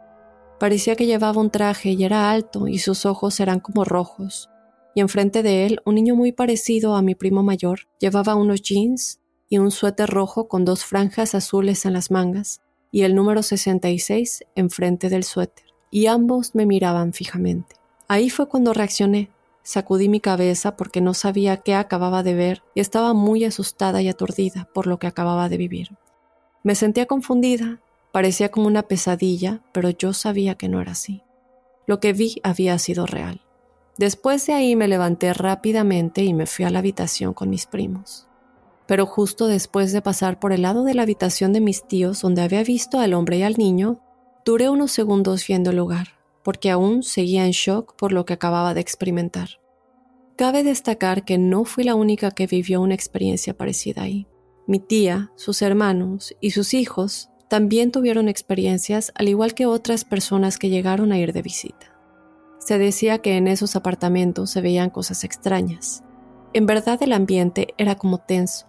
Parecía 0.60 0.96
que 0.96 1.08
llevaba 1.08 1.42
un 1.42 1.50
traje 1.50 1.94
y 1.94 2.04
era 2.04 2.30
alto 2.30 2.68
y 2.68 2.78
sus 2.78 3.08
ojos 3.08 3.40
eran 3.40 3.62
como 3.62 3.84
rojos, 3.84 4.52
y 4.94 5.02
enfrente 5.02 5.42
de 5.42 5.66
él 5.66 5.82
un 5.86 5.96
niño 5.96 6.16
muy 6.16 6.34
parecido 6.34 6.96
a 6.96 7.02
mi 7.02 7.16
primo 7.16 7.42
mayor 7.42 7.88
llevaba 8.00 8.36
unos 8.36 8.62
jeans 8.62 9.22
y 9.50 9.58
un 9.58 9.72
suéter 9.72 10.08
rojo 10.08 10.48
con 10.48 10.64
dos 10.64 10.86
franjas 10.86 11.34
azules 11.34 11.84
en 11.88 11.94
las 11.94 12.12
mangas 12.12 12.62
y 12.92 13.02
el 13.02 13.16
número 13.16 13.42
66 13.42 14.44
enfrente 14.54 15.10
del 15.10 15.24
suéter, 15.24 15.66
y 15.90 16.06
ambos 16.06 16.54
me 16.54 16.68
miraban 16.68 17.14
fijamente. 17.14 17.76
Ahí 18.08 18.30
fue 18.30 18.48
cuando 18.48 18.72
reaccioné. 18.72 19.32
Sacudí 19.68 20.08
mi 20.08 20.22
cabeza 20.22 20.78
porque 20.78 21.02
no 21.02 21.14
sabía 21.14 21.58
qué 21.58 21.76
acababa 21.76 22.24
de 22.24 22.36
ver 22.36 22.64
y 22.74 22.80
estaba 22.80 23.14
muy 23.14 23.44
asustada 23.44 24.02
y 24.02 24.08
aturdida 24.08 24.70
por 24.74 24.88
lo 24.88 24.98
que 24.98 25.08
acababa 25.08 25.50
de 25.50 25.58
vivir. 25.58 25.98
Me 26.64 26.74
sentía 26.74 27.06
confundida, 27.06 27.82
parecía 28.14 28.50
como 28.50 28.68
una 28.68 28.84
pesadilla, 28.84 29.62
pero 29.74 29.90
yo 29.90 30.14
sabía 30.14 30.56
que 30.56 30.70
no 30.70 30.80
era 30.80 30.94
así. 30.94 31.22
Lo 31.86 32.00
que 32.00 32.14
vi 32.14 32.38
había 32.44 32.80
sido 32.80 33.06
real. 33.06 33.42
Después 33.98 34.46
de 34.46 34.54
ahí 34.54 34.78
me 34.78 34.88
levanté 34.88 35.34
rápidamente 35.34 36.24
y 36.24 36.34
me 36.34 36.46
fui 36.46 36.64
a 36.64 36.70
la 36.70 36.80
habitación 36.80 37.34
con 37.34 37.50
mis 37.50 37.66
primos. 37.66 38.26
Pero 38.86 39.06
justo 39.06 39.48
después 39.48 39.92
de 39.92 40.02
pasar 40.02 40.40
por 40.40 40.54
el 40.54 40.62
lado 40.62 40.86
de 40.86 40.94
la 40.94 41.02
habitación 41.02 41.52
de 41.52 41.60
mis 41.60 41.86
tíos 41.86 42.22
donde 42.22 42.42
había 42.42 42.64
visto 42.64 43.02
al 43.02 43.14
hombre 43.14 43.40
y 43.40 43.44
al 43.44 43.56
niño, 43.58 44.00
duré 44.46 44.70
unos 44.70 44.94
segundos 44.94 45.46
viendo 45.46 45.72
el 45.72 45.76
lugar, 45.76 46.17
porque 46.48 46.72
aún 46.72 47.04
seguía 47.04 47.46
en 47.46 47.52
shock 47.52 47.98
por 47.98 48.14
lo 48.14 48.24
que 48.24 48.32
acababa 48.32 48.74
de 48.74 48.80
experimentar. 48.80 49.60
Cabe 50.38 50.64
destacar 50.64 51.26
que 51.26 51.38
no 51.38 51.66
fui 51.66 51.84
la 51.84 51.94
única 51.94 52.32
que 52.32 52.48
vivió 52.48 52.80
una 52.80 52.94
experiencia 52.94 53.54
parecida 53.54 54.04
ahí. 54.04 54.28
Mi 54.66 54.80
tía, 54.80 55.34
sus 55.36 55.62
hermanos 55.62 56.38
y 56.40 56.52
sus 56.52 56.74
hijos 56.74 57.30
también 57.50 57.92
tuvieron 57.92 58.30
experiencias 58.30 59.12
al 59.16 59.28
igual 59.28 59.56
que 59.56 59.66
otras 59.66 60.06
personas 60.06 60.58
que 60.58 60.70
llegaron 60.70 61.12
a 61.12 61.18
ir 61.20 61.34
de 61.34 61.42
visita. 61.42 61.94
Se 62.60 62.78
decía 62.78 63.18
que 63.18 63.36
en 63.36 63.50
esos 63.50 63.76
apartamentos 63.76 64.50
se 64.50 64.62
veían 64.62 64.90
cosas 64.90 65.26
extrañas. 65.26 66.02
En 66.54 66.66
verdad 66.66 67.04
el 67.04 67.12
ambiente 67.12 67.74
era 67.78 67.96
como 67.96 68.20
tenso. 68.20 68.68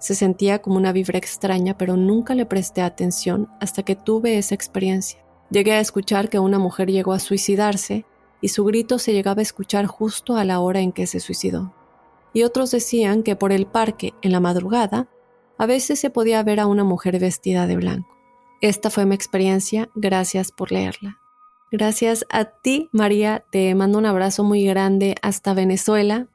Se 0.00 0.16
sentía 0.16 0.62
como 0.62 0.78
una 0.78 0.90
vibra 0.90 1.18
extraña, 1.18 1.78
pero 1.78 1.96
nunca 1.96 2.34
le 2.34 2.44
presté 2.44 2.82
atención 2.82 3.48
hasta 3.60 3.84
que 3.84 3.94
tuve 3.94 4.36
esa 4.36 4.56
experiencia. 4.56 5.19
Llegué 5.50 5.72
a 5.72 5.80
escuchar 5.80 6.28
que 6.28 6.38
una 6.38 6.58
mujer 6.58 6.90
llegó 6.90 7.12
a 7.12 7.18
suicidarse 7.18 8.04
y 8.40 8.48
su 8.48 8.64
grito 8.64 8.98
se 8.98 9.12
llegaba 9.12 9.40
a 9.40 9.42
escuchar 9.42 9.86
justo 9.86 10.36
a 10.36 10.44
la 10.44 10.60
hora 10.60 10.80
en 10.80 10.92
que 10.92 11.06
se 11.06 11.20
suicidó. 11.20 11.74
Y 12.32 12.44
otros 12.44 12.70
decían 12.70 13.22
que 13.22 13.36
por 13.36 13.52
el 13.52 13.66
parque, 13.66 14.14
en 14.22 14.32
la 14.32 14.40
madrugada, 14.40 15.08
a 15.58 15.66
veces 15.66 15.98
se 15.98 16.10
podía 16.10 16.42
ver 16.42 16.60
a 16.60 16.66
una 16.66 16.84
mujer 16.84 17.18
vestida 17.18 17.66
de 17.66 17.76
blanco. 17.76 18.16
Esta 18.60 18.90
fue 18.90 19.06
mi 19.06 19.14
experiencia, 19.14 19.90
gracias 19.94 20.52
por 20.52 20.70
leerla. 20.70 21.18
Gracias 21.72 22.24
a 22.30 22.44
ti, 22.44 22.88
María, 22.92 23.44
te 23.50 23.74
mando 23.74 23.98
un 23.98 24.06
abrazo 24.06 24.44
muy 24.44 24.64
grande 24.64 25.16
hasta 25.22 25.54
Venezuela. 25.54 26.28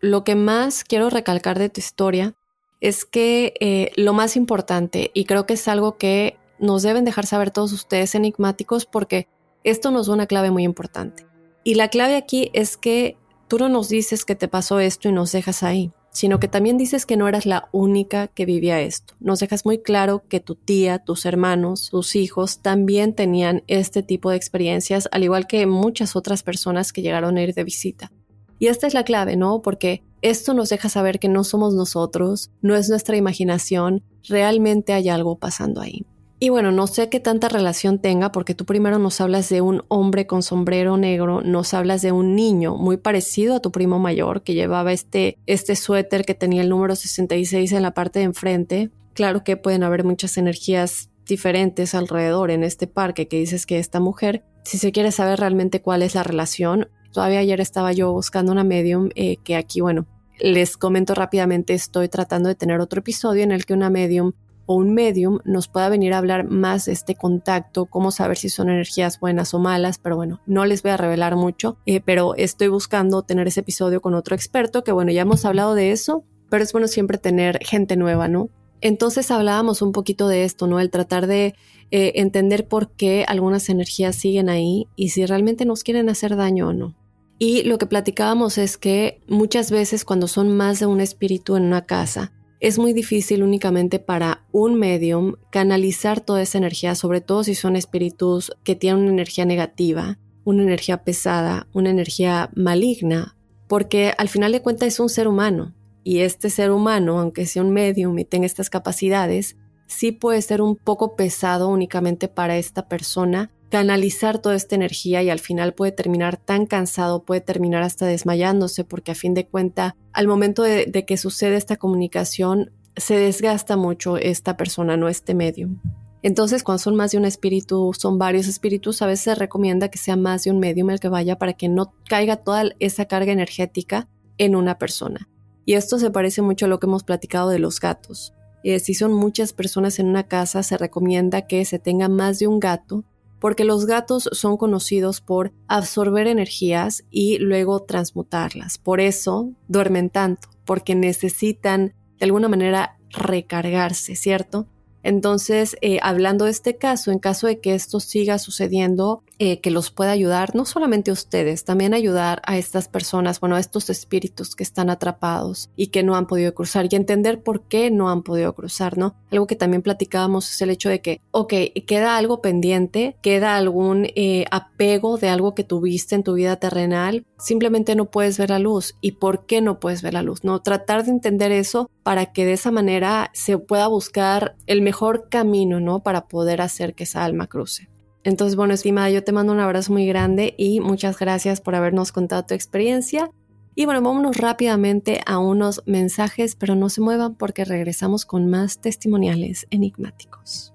Lo 0.00 0.24
que 0.24 0.34
más 0.34 0.84
quiero 0.84 1.10
recalcar 1.10 1.58
de 1.58 1.68
tu 1.68 1.80
historia 1.80 2.34
es 2.80 3.04
que 3.04 3.54
eh, 3.60 3.92
lo 3.96 4.12
más 4.12 4.36
importante, 4.36 5.10
y 5.14 5.26
creo 5.26 5.46
que 5.46 5.54
es 5.54 5.68
algo 5.68 5.96
que 5.96 6.38
nos 6.60 6.82
deben 6.82 7.04
dejar 7.04 7.26
saber 7.26 7.50
todos 7.50 7.72
ustedes 7.72 8.14
enigmáticos, 8.14 8.86
porque 8.86 9.28
esto 9.64 9.90
nos 9.90 10.06
da 10.06 10.14
una 10.14 10.26
clave 10.26 10.50
muy 10.50 10.64
importante. 10.64 11.26
Y 11.64 11.74
la 11.74 11.88
clave 11.88 12.16
aquí 12.16 12.50
es 12.52 12.76
que 12.76 13.16
tú 13.48 13.58
no 13.58 13.68
nos 13.68 13.88
dices 13.88 14.24
que 14.24 14.34
te 14.34 14.48
pasó 14.48 14.80
esto 14.80 15.08
y 15.08 15.12
nos 15.12 15.32
dejas 15.32 15.62
ahí, 15.62 15.92
sino 16.10 16.40
que 16.40 16.48
también 16.48 16.78
dices 16.78 17.04
que 17.04 17.16
no 17.16 17.28
eras 17.28 17.46
la 17.46 17.68
única 17.72 18.28
que 18.28 18.46
vivía 18.46 18.80
esto. 18.80 19.14
Nos 19.20 19.40
dejas 19.40 19.66
muy 19.66 19.82
claro 19.82 20.22
que 20.28 20.40
tu 20.40 20.54
tía, 20.54 20.98
tus 20.98 21.26
hermanos, 21.26 21.90
tus 21.90 22.16
hijos 22.16 22.60
también 22.60 23.14
tenían 23.14 23.62
este 23.66 24.02
tipo 24.02 24.30
de 24.30 24.36
experiencias, 24.36 25.08
al 25.12 25.24
igual 25.24 25.46
que 25.46 25.66
muchas 25.66 26.16
otras 26.16 26.42
personas 26.42 26.92
que 26.92 27.02
llegaron 27.02 27.36
a 27.36 27.42
ir 27.42 27.54
de 27.54 27.64
visita. 27.64 28.10
Y 28.58 28.68
esta 28.68 28.86
es 28.86 28.94
la 28.94 29.04
clave, 29.04 29.36
¿no? 29.36 29.62
Porque 29.62 30.02
esto 30.22 30.52
nos 30.52 30.68
deja 30.68 30.88
saber 30.88 31.18
que 31.18 31.28
no 31.28 31.44
somos 31.44 31.74
nosotros, 31.74 32.50
no 32.60 32.76
es 32.76 32.90
nuestra 32.90 33.16
imaginación, 33.16 34.02
realmente 34.28 34.92
hay 34.92 35.08
algo 35.08 35.38
pasando 35.38 35.80
ahí. 35.80 36.04
Y 36.42 36.48
bueno, 36.48 36.72
no 36.72 36.86
sé 36.86 37.10
qué 37.10 37.20
tanta 37.20 37.50
relación 37.50 37.98
tenga 37.98 38.32
porque 38.32 38.54
tú 38.54 38.64
primero 38.64 38.98
nos 38.98 39.20
hablas 39.20 39.50
de 39.50 39.60
un 39.60 39.82
hombre 39.88 40.26
con 40.26 40.42
sombrero 40.42 40.96
negro, 40.96 41.42
nos 41.42 41.74
hablas 41.74 42.00
de 42.00 42.12
un 42.12 42.34
niño 42.34 42.76
muy 42.76 42.96
parecido 42.96 43.56
a 43.56 43.60
tu 43.60 43.70
primo 43.70 43.98
mayor 43.98 44.42
que 44.42 44.54
llevaba 44.54 44.90
este, 44.90 45.36
este 45.44 45.76
suéter 45.76 46.24
que 46.24 46.34
tenía 46.34 46.62
el 46.62 46.70
número 46.70 46.96
66 46.96 47.72
en 47.72 47.82
la 47.82 47.92
parte 47.92 48.20
de 48.20 48.24
enfrente. 48.24 48.90
Claro 49.12 49.44
que 49.44 49.58
pueden 49.58 49.82
haber 49.82 50.02
muchas 50.02 50.38
energías 50.38 51.10
diferentes 51.26 51.94
alrededor 51.94 52.50
en 52.50 52.64
este 52.64 52.86
parque 52.86 53.28
que 53.28 53.36
dices 53.36 53.66
que 53.66 53.78
esta 53.78 54.00
mujer, 54.00 54.42
si 54.64 54.78
se 54.78 54.92
quiere 54.92 55.12
saber 55.12 55.40
realmente 55.40 55.82
cuál 55.82 56.00
es 56.00 56.14
la 56.14 56.22
relación, 56.22 56.88
todavía 57.12 57.40
ayer 57.40 57.60
estaba 57.60 57.92
yo 57.92 58.14
buscando 58.14 58.50
una 58.50 58.64
medium 58.64 59.10
eh, 59.14 59.36
que 59.44 59.56
aquí, 59.56 59.82
bueno, 59.82 60.06
les 60.38 60.78
comento 60.78 61.14
rápidamente, 61.14 61.74
estoy 61.74 62.08
tratando 62.08 62.48
de 62.48 62.54
tener 62.54 62.80
otro 62.80 63.00
episodio 63.00 63.42
en 63.42 63.52
el 63.52 63.66
que 63.66 63.74
una 63.74 63.90
medium 63.90 64.32
o 64.70 64.74
un 64.74 64.94
medium 64.94 65.40
nos 65.44 65.66
pueda 65.66 65.88
venir 65.88 66.12
a 66.12 66.18
hablar 66.18 66.48
más 66.48 66.84
de 66.84 66.92
este 66.92 67.16
contacto, 67.16 67.86
cómo 67.86 68.12
saber 68.12 68.36
si 68.36 68.48
son 68.48 68.70
energías 68.70 69.18
buenas 69.18 69.52
o 69.52 69.58
malas, 69.58 69.98
pero 69.98 70.14
bueno, 70.14 70.42
no 70.46 70.64
les 70.64 70.84
voy 70.84 70.92
a 70.92 70.96
revelar 70.96 71.34
mucho, 71.34 71.76
eh, 71.86 72.00
pero 72.00 72.36
estoy 72.36 72.68
buscando 72.68 73.22
tener 73.22 73.48
ese 73.48 73.60
episodio 73.60 74.00
con 74.00 74.14
otro 74.14 74.36
experto, 74.36 74.84
que 74.84 74.92
bueno, 74.92 75.10
ya 75.10 75.22
hemos 75.22 75.44
hablado 75.44 75.74
de 75.74 75.90
eso, 75.90 76.22
pero 76.50 76.62
es 76.62 76.70
bueno 76.70 76.86
siempre 76.86 77.18
tener 77.18 77.58
gente 77.64 77.96
nueva, 77.96 78.28
¿no? 78.28 78.48
Entonces 78.80 79.32
hablábamos 79.32 79.82
un 79.82 79.90
poquito 79.90 80.28
de 80.28 80.44
esto, 80.44 80.68
¿no? 80.68 80.78
El 80.78 80.90
tratar 80.90 81.26
de 81.26 81.56
eh, 81.90 82.12
entender 82.14 82.68
por 82.68 82.92
qué 82.92 83.24
algunas 83.26 83.68
energías 83.70 84.14
siguen 84.14 84.48
ahí 84.48 84.86
y 84.94 85.08
si 85.08 85.26
realmente 85.26 85.64
nos 85.64 85.82
quieren 85.82 86.08
hacer 86.08 86.36
daño 86.36 86.68
o 86.68 86.72
no. 86.72 86.94
Y 87.40 87.64
lo 87.64 87.76
que 87.78 87.86
platicábamos 87.86 88.56
es 88.56 88.78
que 88.78 89.20
muchas 89.26 89.72
veces 89.72 90.04
cuando 90.04 90.28
son 90.28 90.56
más 90.56 90.78
de 90.78 90.86
un 90.86 91.00
espíritu 91.00 91.56
en 91.56 91.64
una 91.64 91.86
casa, 91.86 92.30
es 92.60 92.78
muy 92.78 92.92
difícil 92.92 93.42
únicamente 93.42 93.98
para 93.98 94.44
un 94.52 94.74
medium 94.74 95.36
canalizar 95.50 96.20
toda 96.20 96.42
esa 96.42 96.58
energía, 96.58 96.94
sobre 96.94 97.22
todo 97.22 97.42
si 97.42 97.54
son 97.54 97.74
espíritus 97.74 98.52
que 98.64 98.76
tienen 98.76 99.02
una 99.02 99.12
energía 99.12 99.46
negativa, 99.46 100.18
una 100.44 100.62
energía 100.62 101.02
pesada, 101.02 101.66
una 101.72 101.90
energía 101.90 102.50
maligna, 102.54 103.36
porque 103.66 104.12
al 104.18 104.28
final 104.28 104.52
de 104.52 104.60
cuentas 104.62 104.88
es 104.88 105.00
un 105.00 105.08
ser 105.08 105.26
humano. 105.26 105.74
Y 106.02 106.20
este 106.20 106.50
ser 106.50 106.70
humano, 106.70 107.18
aunque 107.18 107.46
sea 107.46 107.62
un 107.62 107.70
medium 107.70 108.18
y 108.18 108.24
tenga 108.24 108.46
estas 108.46 108.70
capacidades, 108.70 109.56
sí 109.86 110.12
puede 110.12 110.40
ser 110.42 110.62
un 110.62 110.76
poco 110.76 111.16
pesado 111.16 111.68
únicamente 111.68 112.28
para 112.28 112.56
esta 112.56 112.88
persona 112.88 113.50
canalizar 113.70 114.40
toda 114.40 114.56
esta 114.56 114.74
energía 114.74 115.22
y 115.22 115.30
al 115.30 115.38
final 115.38 115.72
puede 115.72 115.92
terminar 115.92 116.36
tan 116.36 116.66
cansado, 116.66 117.22
puede 117.22 117.40
terminar 117.40 117.82
hasta 117.82 118.04
desmayándose 118.04 118.84
porque 118.84 119.12
a 119.12 119.14
fin 119.14 119.32
de 119.32 119.46
cuenta 119.46 119.96
al 120.12 120.26
momento 120.26 120.62
de, 120.62 121.04
que 121.06 121.16
sucede 121.16 121.56
esta 121.56 121.76
comunicación 121.76 122.72
se 122.96 123.16
desgasta 123.16 123.76
mucho 123.76 124.16
esta 124.16 124.56
persona, 124.56 124.96
no 124.96 125.08
este 125.08 125.34
medium. 125.34 125.78
Entonces, 126.22 126.64
cuando 126.64 126.80
son 126.80 126.96
más 126.96 127.12
de 127.12 127.18
un 127.18 127.24
espíritu, 127.24 127.92
son 127.96 128.18
varios 128.18 128.46
espíritus, 128.46 129.00
a 129.00 129.06
veces 129.06 129.24
se 129.24 129.34
recomienda 129.36 129.88
que 129.88 129.96
sea 129.96 130.16
más 130.16 130.44
de 130.44 130.50
un 130.50 130.58
medium 130.58 130.90
el 130.90 131.00
que 131.00 131.08
vaya 131.08 131.38
para 131.38 131.54
que 131.54 131.68
no 131.68 131.94
caiga 132.08 132.36
toda 132.36 132.64
esa 132.80 133.06
carga 133.06 133.32
energética 133.32 134.08
en 134.36 134.56
una 134.56 134.76
persona. 134.76 135.28
Y 135.64 135.74
esto 135.74 135.98
se 135.98 136.10
parece 136.10 136.42
mucho 136.42 136.66
a 136.66 136.68
lo 136.68 136.80
que 136.80 136.86
hemos 136.86 137.04
platicado 137.04 137.48
de 137.48 137.60
los 137.60 137.80
gatos. 137.80 138.34
Eh, 138.64 138.80
si 138.80 138.92
son 138.92 139.14
muchas 139.14 139.52
personas 139.52 139.98
en 139.98 140.08
una 140.08 140.24
casa, 140.24 140.62
se 140.62 140.76
recomienda 140.76 141.46
que 141.46 141.64
se 141.64 141.78
tenga 141.78 142.08
más 142.08 142.38
de 142.38 142.48
un 142.48 142.58
gato 142.58 143.04
porque 143.40 143.64
los 143.64 143.86
gatos 143.86 144.28
son 144.32 144.56
conocidos 144.56 145.20
por 145.20 145.52
absorber 145.66 146.26
energías 146.26 147.04
y 147.10 147.38
luego 147.38 147.80
transmutarlas. 147.80 148.78
Por 148.78 149.00
eso 149.00 149.50
duermen 149.66 150.10
tanto, 150.10 150.48
porque 150.64 150.94
necesitan 150.94 151.94
de 152.18 152.26
alguna 152.26 152.48
manera 152.48 152.98
recargarse, 153.08 154.14
¿cierto? 154.14 154.68
Entonces, 155.02 155.76
eh, 155.80 155.98
hablando 156.02 156.44
de 156.44 156.50
este 156.50 156.76
caso, 156.76 157.10
en 157.10 157.18
caso 157.18 157.46
de 157.46 157.60
que 157.60 157.74
esto 157.74 158.00
siga 158.00 158.38
sucediendo, 158.38 159.24
eh, 159.42 159.62
que 159.62 159.70
los 159.70 159.90
pueda 159.90 160.10
ayudar, 160.10 160.54
no 160.54 160.66
solamente 160.66 161.10
a 161.10 161.14
ustedes, 161.14 161.64
también 161.64 161.94
ayudar 161.94 162.42
a 162.44 162.58
estas 162.58 162.88
personas, 162.88 163.40
bueno, 163.40 163.56
a 163.56 163.60
estos 163.60 163.88
espíritus 163.88 164.54
que 164.54 164.62
están 164.62 164.90
atrapados 164.90 165.70
y 165.76 165.86
que 165.86 166.02
no 166.02 166.14
han 166.14 166.26
podido 166.26 166.52
cruzar 166.52 166.86
y 166.90 166.94
entender 166.94 167.42
por 167.42 167.62
qué 167.62 167.90
no 167.90 168.10
han 168.10 168.22
podido 168.22 168.54
cruzar, 168.54 168.98
¿no? 168.98 169.14
Algo 169.30 169.46
que 169.46 169.56
también 169.56 169.80
platicábamos 169.80 170.50
es 170.50 170.60
el 170.60 170.68
hecho 170.68 170.90
de 170.90 171.00
que, 171.00 171.22
ok, 171.30 171.54
queda 171.86 172.18
algo 172.18 172.42
pendiente, 172.42 173.16
queda 173.22 173.56
algún 173.56 174.08
eh, 174.14 174.44
apego 174.50 175.16
de 175.16 175.30
algo 175.30 175.54
que 175.54 175.64
tuviste 175.64 176.14
en 176.14 176.22
tu 176.22 176.34
vida 176.34 176.56
terrenal, 176.56 177.24
simplemente 177.38 177.96
no 177.96 178.10
puedes 178.10 178.36
ver 178.36 178.50
la 178.50 178.58
luz. 178.58 178.96
¿Y 179.00 179.12
por 179.12 179.46
qué 179.46 179.62
no 179.62 179.80
puedes 179.80 180.02
ver 180.02 180.12
la 180.12 180.22
luz? 180.22 180.44
No, 180.44 180.60
tratar 180.60 181.04
de 181.04 181.12
entender 181.12 181.50
eso 181.50 181.90
para 182.02 182.32
que 182.32 182.44
de 182.44 182.52
esa 182.52 182.70
manera 182.70 183.30
se 183.32 183.56
pueda 183.56 183.86
buscar 183.86 184.54
el 184.66 184.82
mejor 184.82 185.28
camino, 185.30 185.80
¿no? 185.80 186.00
Para 186.00 186.28
poder 186.28 186.60
hacer 186.60 186.94
que 186.94 187.04
esa 187.04 187.24
alma 187.24 187.46
cruce. 187.46 187.89
Entonces, 188.24 188.56
bueno, 188.56 188.74
estimada, 188.74 189.10
yo 189.10 189.24
te 189.24 189.32
mando 189.32 189.52
un 189.52 189.60
abrazo 189.60 189.92
muy 189.92 190.06
grande 190.06 190.54
y 190.58 190.80
muchas 190.80 191.18
gracias 191.18 191.60
por 191.60 191.74
habernos 191.74 192.12
contado 192.12 192.44
tu 192.44 192.54
experiencia. 192.54 193.30
Y 193.74 193.86
bueno, 193.86 194.02
vámonos 194.02 194.36
rápidamente 194.36 195.20
a 195.26 195.38
unos 195.38 195.82
mensajes, 195.86 196.54
pero 196.54 196.74
no 196.74 196.90
se 196.90 197.00
muevan 197.00 197.34
porque 197.34 197.64
regresamos 197.64 198.26
con 198.26 198.50
más 198.50 198.78
testimoniales 198.78 199.66
enigmáticos. 199.70 200.74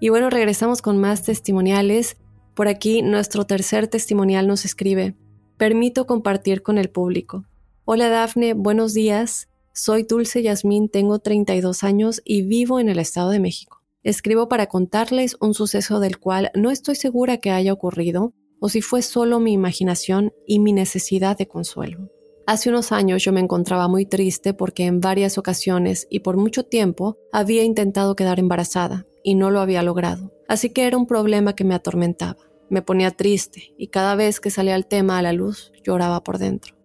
Y 0.00 0.10
bueno, 0.10 0.30
regresamos 0.30 0.80
con 0.80 0.98
más 0.98 1.24
testimoniales. 1.24 2.16
Por 2.54 2.68
aquí 2.68 3.02
nuestro 3.02 3.44
tercer 3.44 3.88
testimonial 3.88 4.46
nos 4.46 4.64
escribe, 4.64 5.16
permito 5.56 6.06
compartir 6.06 6.62
con 6.62 6.78
el 6.78 6.88
público. 6.88 7.44
Hola 7.84 8.08
Dafne, 8.08 8.54
buenos 8.54 8.94
días. 8.94 9.48
Soy 9.72 10.04
Dulce 10.04 10.42
Yasmín, 10.42 10.88
tengo 10.88 11.18
32 11.18 11.82
años 11.82 12.22
y 12.24 12.42
vivo 12.42 12.78
en 12.78 12.88
el 12.88 12.98
Estado 12.98 13.30
de 13.30 13.40
México. 13.40 13.82
Escribo 14.04 14.48
para 14.48 14.66
contarles 14.66 15.36
un 15.40 15.54
suceso 15.54 15.98
del 15.98 16.18
cual 16.18 16.50
no 16.54 16.70
estoy 16.70 16.94
segura 16.94 17.38
que 17.38 17.50
haya 17.50 17.72
ocurrido 17.72 18.34
o 18.60 18.68
si 18.68 18.82
fue 18.82 19.02
solo 19.02 19.40
mi 19.40 19.52
imaginación 19.52 20.32
y 20.46 20.58
mi 20.60 20.72
necesidad 20.72 21.36
de 21.36 21.48
consuelo. 21.48 22.08
Hace 22.46 22.70
unos 22.70 22.92
años 22.92 23.22
yo 23.22 23.32
me 23.32 23.40
encontraba 23.40 23.88
muy 23.88 24.06
triste 24.06 24.54
porque 24.54 24.86
en 24.86 25.00
varias 25.00 25.38
ocasiones 25.38 26.06
y 26.08 26.20
por 26.20 26.36
mucho 26.36 26.64
tiempo 26.64 27.18
había 27.32 27.62
intentado 27.62 28.16
quedar 28.16 28.38
embarazada 28.38 29.06
y 29.22 29.34
no 29.34 29.50
lo 29.50 29.60
había 29.60 29.82
logrado. 29.82 30.32
Así 30.48 30.70
que 30.70 30.86
era 30.86 30.96
un 30.96 31.06
problema 31.06 31.54
que 31.54 31.64
me 31.64 31.74
atormentaba. 31.74 32.38
Me 32.70 32.82
ponía 32.82 33.10
triste 33.10 33.74
y 33.78 33.88
cada 33.88 34.14
vez 34.14 34.40
que 34.40 34.50
salía 34.50 34.76
el 34.76 34.86
tema 34.86 35.18
a 35.18 35.22
la 35.22 35.32
luz 35.32 35.72
lloraba 35.84 36.22
por 36.22 36.38
dentro. 36.38 36.76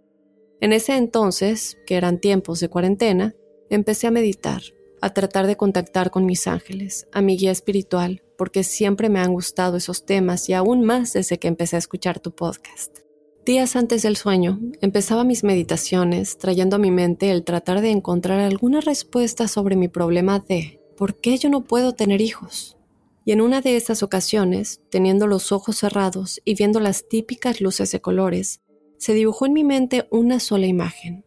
En 0.61 0.71
ese 0.71 0.95
entonces, 0.95 1.77
que 1.85 1.95
eran 1.95 2.19
tiempos 2.19 2.59
de 2.59 2.69
cuarentena, 2.69 3.35
empecé 3.69 4.07
a 4.07 4.11
meditar, 4.11 4.61
a 5.01 5.13
tratar 5.13 5.45
de 5.45 5.57
contactar 5.57 6.09
con 6.09 6.25
mis 6.25 6.47
ángeles, 6.47 7.07
a 7.11 7.21
mi 7.21 7.35
guía 7.35 7.51
espiritual, 7.51 8.23
porque 8.37 8.63
siempre 8.63 9.09
me 9.09 9.19
han 9.19 9.33
gustado 9.33 9.75
esos 9.75 10.05
temas 10.05 10.47
y 10.47 10.53
aún 10.53 10.83
más 10.85 11.13
desde 11.13 11.37
que 11.37 11.49
empecé 11.49 11.75
a 11.75 11.79
escuchar 11.79 12.19
tu 12.19 12.33
podcast. 12.33 12.99
Días 13.45 13.75
antes 13.75 14.03
del 14.03 14.15
sueño, 14.15 14.61
empezaba 14.79 15.25
mis 15.25 15.43
meditaciones 15.43 16.37
trayendo 16.37 16.77
a 16.77 16.79
mi 16.79 16.91
mente 16.91 17.29
el 17.29 17.43
tratar 17.43 17.81
de 17.81 17.89
encontrar 17.89 18.39
alguna 18.39 18.79
respuesta 18.79 19.49
sobre 19.49 19.75
mi 19.75 19.89
problema 19.89 20.39
de 20.39 20.79
¿por 20.95 21.19
qué 21.19 21.37
yo 21.37 21.49
no 21.49 21.61
puedo 21.61 21.93
tener 21.93 22.21
hijos? 22.21 22.77
Y 23.25 23.31
en 23.31 23.41
una 23.41 23.61
de 23.61 23.77
esas 23.77 24.03
ocasiones, 24.03 24.81
teniendo 24.89 25.27
los 25.27 25.51
ojos 25.51 25.77
cerrados 25.77 26.41
y 26.45 26.55
viendo 26.55 26.79
las 26.79 27.07
típicas 27.07 27.61
luces 27.61 27.91
de 27.91 28.01
colores, 28.01 28.61
se 28.97 29.13
dibujó 29.13 29.45
en 29.45 29.53
mi 29.53 29.63
mente 29.63 30.07
una 30.11 30.39
sola 30.39 30.65
imagen, 30.65 31.25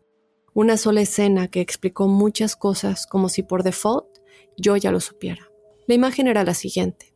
una 0.54 0.76
sola 0.76 1.02
escena 1.02 1.48
que 1.48 1.60
explicó 1.60 2.08
muchas 2.08 2.56
cosas 2.56 3.06
como 3.06 3.28
si 3.28 3.42
por 3.42 3.62
default 3.62 4.06
yo 4.56 4.76
ya 4.76 4.90
lo 4.90 5.00
supiera. 5.00 5.50
La 5.86 5.94
imagen 5.94 6.26
era 6.26 6.44
la 6.44 6.54
siguiente. 6.54 7.14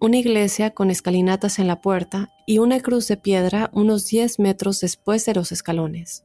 Una 0.00 0.18
iglesia 0.18 0.70
con 0.70 0.90
escalinatas 0.90 1.58
en 1.58 1.66
la 1.66 1.80
puerta 1.80 2.28
y 2.46 2.58
una 2.58 2.80
cruz 2.80 3.08
de 3.08 3.16
piedra 3.16 3.70
unos 3.72 4.06
10 4.06 4.38
metros 4.40 4.80
después 4.80 5.24
de 5.24 5.34
los 5.34 5.52
escalones. 5.52 6.24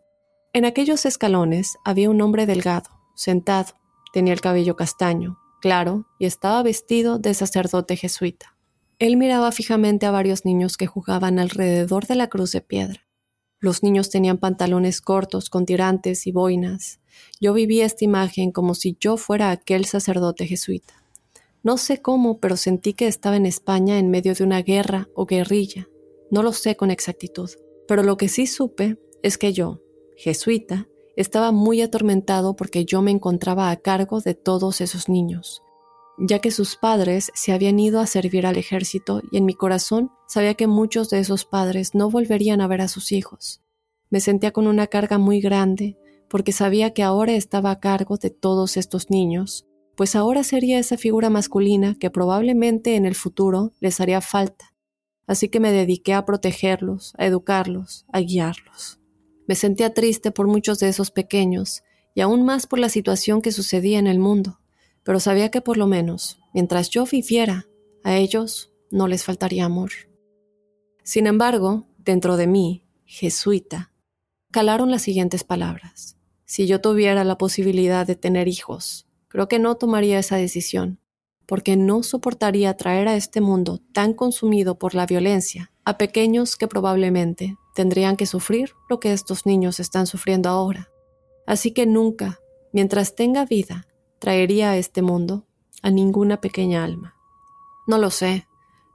En 0.53 0.65
aquellos 0.65 1.05
escalones 1.05 1.77
había 1.85 2.09
un 2.09 2.21
hombre 2.21 2.45
delgado, 2.45 2.89
sentado, 3.15 3.73
tenía 4.11 4.33
el 4.33 4.41
cabello 4.41 4.75
castaño, 4.75 5.37
claro, 5.67 6.05
y 6.17 6.25
estaba 6.27 6.63
vestido 6.63 7.19
de 7.19 7.33
sacerdote 7.33 7.97
jesuita. 7.97 8.55
Él 8.99 9.17
miraba 9.17 9.51
fijamente 9.51 10.05
a 10.05 10.11
varios 10.11 10.45
niños 10.45 10.77
que 10.77 10.87
jugaban 10.87 11.39
alrededor 11.39 12.07
de 12.07 12.15
la 12.15 12.29
cruz 12.29 12.53
de 12.53 12.61
piedra. 12.61 13.05
Los 13.59 13.83
niños 13.83 14.09
tenían 14.09 14.37
pantalones 14.37 15.01
cortos 15.01 15.49
con 15.49 15.65
tirantes 15.65 16.25
y 16.25 16.31
boinas. 16.31 17.01
Yo 17.41 17.51
viví 17.51 17.81
esta 17.81 18.05
imagen 18.05 18.53
como 18.53 18.75
si 18.75 18.95
yo 18.97 19.17
fuera 19.17 19.51
aquel 19.51 19.83
sacerdote 19.83 20.47
jesuita. 20.47 21.03
No 21.63 21.77
sé 21.77 22.01
cómo, 22.01 22.39
pero 22.39 22.55
sentí 22.55 22.93
que 22.93 23.07
estaba 23.07 23.35
en 23.35 23.45
España 23.45 23.99
en 23.99 24.09
medio 24.09 24.35
de 24.35 24.45
una 24.45 24.61
guerra 24.61 25.09
o 25.15 25.25
guerrilla. 25.25 25.89
No 26.31 26.43
lo 26.43 26.53
sé 26.53 26.77
con 26.77 26.91
exactitud, 26.91 27.49
pero 27.89 28.03
lo 28.03 28.15
que 28.15 28.29
sí 28.29 28.47
supe 28.47 28.97
es 29.21 29.37
que 29.37 29.51
yo, 29.51 29.81
jesuita, 30.15 30.87
estaba 31.17 31.51
muy 31.51 31.81
atormentado 31.81 32.55
porque 32.55 32.85
yo 32.85 33.01
me 33.01 33.11
encontraba 33.11 33.71
a 33.71 33.75
cargo 33.77 34.21
de 34.21 34.35
todos 34.35 34.81
esos 34.81 35.09
niños, 35.09 35.63
ya 36.19 36.39
que 36.39 36.51
sus 36.51 36.75
padres 36.75 37.31
se 37.33 37.51
habían 37.51 37.79
ido 37.79 37.99
a 37.99 38.05
servir 38.05 38.45
al 38.45 38.55
ejército 38.55 39.21
y 39.31 39.37
en 39.37 39.45
mi 39.45 39.55
corazón 39.55 40.11
sabía 40.27 40.53
que 40.53 40.67
muchos 40.67 41.09
de 41.09 41.19
esos 41.19 41.43
padres 41.43 41.95
no 41.95 42.11
volverían 42.11 42.61
a 42.61 42.67
ver 42.67 42.81
a 42.81 42.87
sus 42.87 43.11
hijos. 43.11 43.61
Me 44.11 44.21
sentía 44.21 44.51
con 44.51 44.67
una 44.67 44.87
carga 44.87 45.17
muy 45.17 45.41
grande 45.41 45.97
porque 46.29 46.51
sabía 46.51 46.93
que 46.93 47.01
ahora 47.01 47.33
estaba 47.33 47.71
a 47.71 47.79
cargo 47.79 48.17
de 48.17 48.29
todos 48.29 48.77
estos 48.77 49.09
niños, 49.09 49.65
pues 49.95 50.15
ahora 50.15 50.43
sería 50.43 50.77
esa 50.77 50.97
figura 50.97 51.31
masculina 51.31 51.95
que 51.99 52.11
probablemente 52.11 52.95
en 52.95 53.07
el 53.07 53.15
futuro 53.15 53.73
les 53.79 53.99
haría 53.99 54.21
falta. 54.21 54.75
Así 55.25 55.49
que 55.49 55.59
me 55.59 55.71
dediqué 55.71 56.13
a 56.13 56.25
protegerlos, 56.25 57.13
a 57.17 57.25
educarlos, 57.25 58.05
a 58.13 58.19
guiarlos. 58.19 58.99
Me 59.47 59.55
sentía 59.55 59.93
triste 59.93 60.31
por 60.31 60.47
muchos 60.47 60.79
de 60.79 60.89
esos 60.89 61.09
pequeños 61.09 61.83
y 62.13 62.21
aún 62.21 62.43
más 62.45 62.67
por 62.67 62.79
la 62.79 62.89
situación 62.89 63.41
que 63.41 63.51
sucedía 63.51 63.97
en 63.97 64.07
el 64.07 64.19
mundo, 64.19 64.59
pero 65.03 65.19
sabía 65.19 65.49
que 65.49 65.61
por 65.61 65.77
lo 65.77 65.87
menos, 65.87 66.39
mientras 66.53 66.89
yo 66.89 67.05
viviera, 67.05 67.67
a 68.03 68.17
ellos 68.17 68.71
no 68.91 69.07
les 69.07 69.23
faltaría 69.23 69.65
amor. 69.65 69.91
Sin 71.03 71.27
embargo, 71.27 71.87
dentro 71.97 72.35
de 72.35 72.47
mí, 72.47 72.83
jesuita, 73.05 73.93
calaron 74.51 74.91
las 74.91 75.01
siguientes 75.01 75.43
palabras. 75.45 76.17
Si 76.43 76.67
yo 76.67 76.81
tuviera 76.81 77.23
la 77.23 77.37
posibilidad 77.37 78.05
de 78.05 78.15
tener 78.15 78.47
hijos, 78.47 79.07
creo 79.29 79.47
que 79.47 79.59
no 79.59 79.75
tomaría 79.75 80.19
esa 80.19 80.35
decisión, 80.35 80.99
porque 81.45 81.77
no 81.77 82.03
soportaría 82.03 82.75
traer 82.75 83.07
a 83.07 83.15
este 83.15 83.39
mundo 83.39 83.79
tan 83.93 84.13
consumido 84.13 84.77
por 84.77 84.93
la 84.93 85.05
violencia 85.05 85.71
a 85.85 85.97
pequeños 85.97 86.57
que 86.57 86.67
probablemente 86.67 87.55
tendrían 87.77 88.17
que 88.17 88.25
sufrir 88.25 88.73
lo 88.89 88.99
que 88.99 89.13
estos 89.13 89.45
niños 89.45 89.79
están 89.79 90.07
sufriendo 90.07 90.49
ahora. 90.49 90.89
Así 91.45 91.75
que 91.75 91.85
nunca, 91.85 92.39
mientras 92.73 93.13
tenga 93.13 93.45
vida, 93.45 93.85
traería 94.17 94.71
a 94.71 94.77
este 94.77 95.03
mundo 95.03 95.45
a 95.83 95.91
ninguna 95.91 96.41
pequeña 96.41 96.83
alma. 96.83 97.13
No 97.85 97.99
lo 97.99 98.09
sé, 98.09 98.47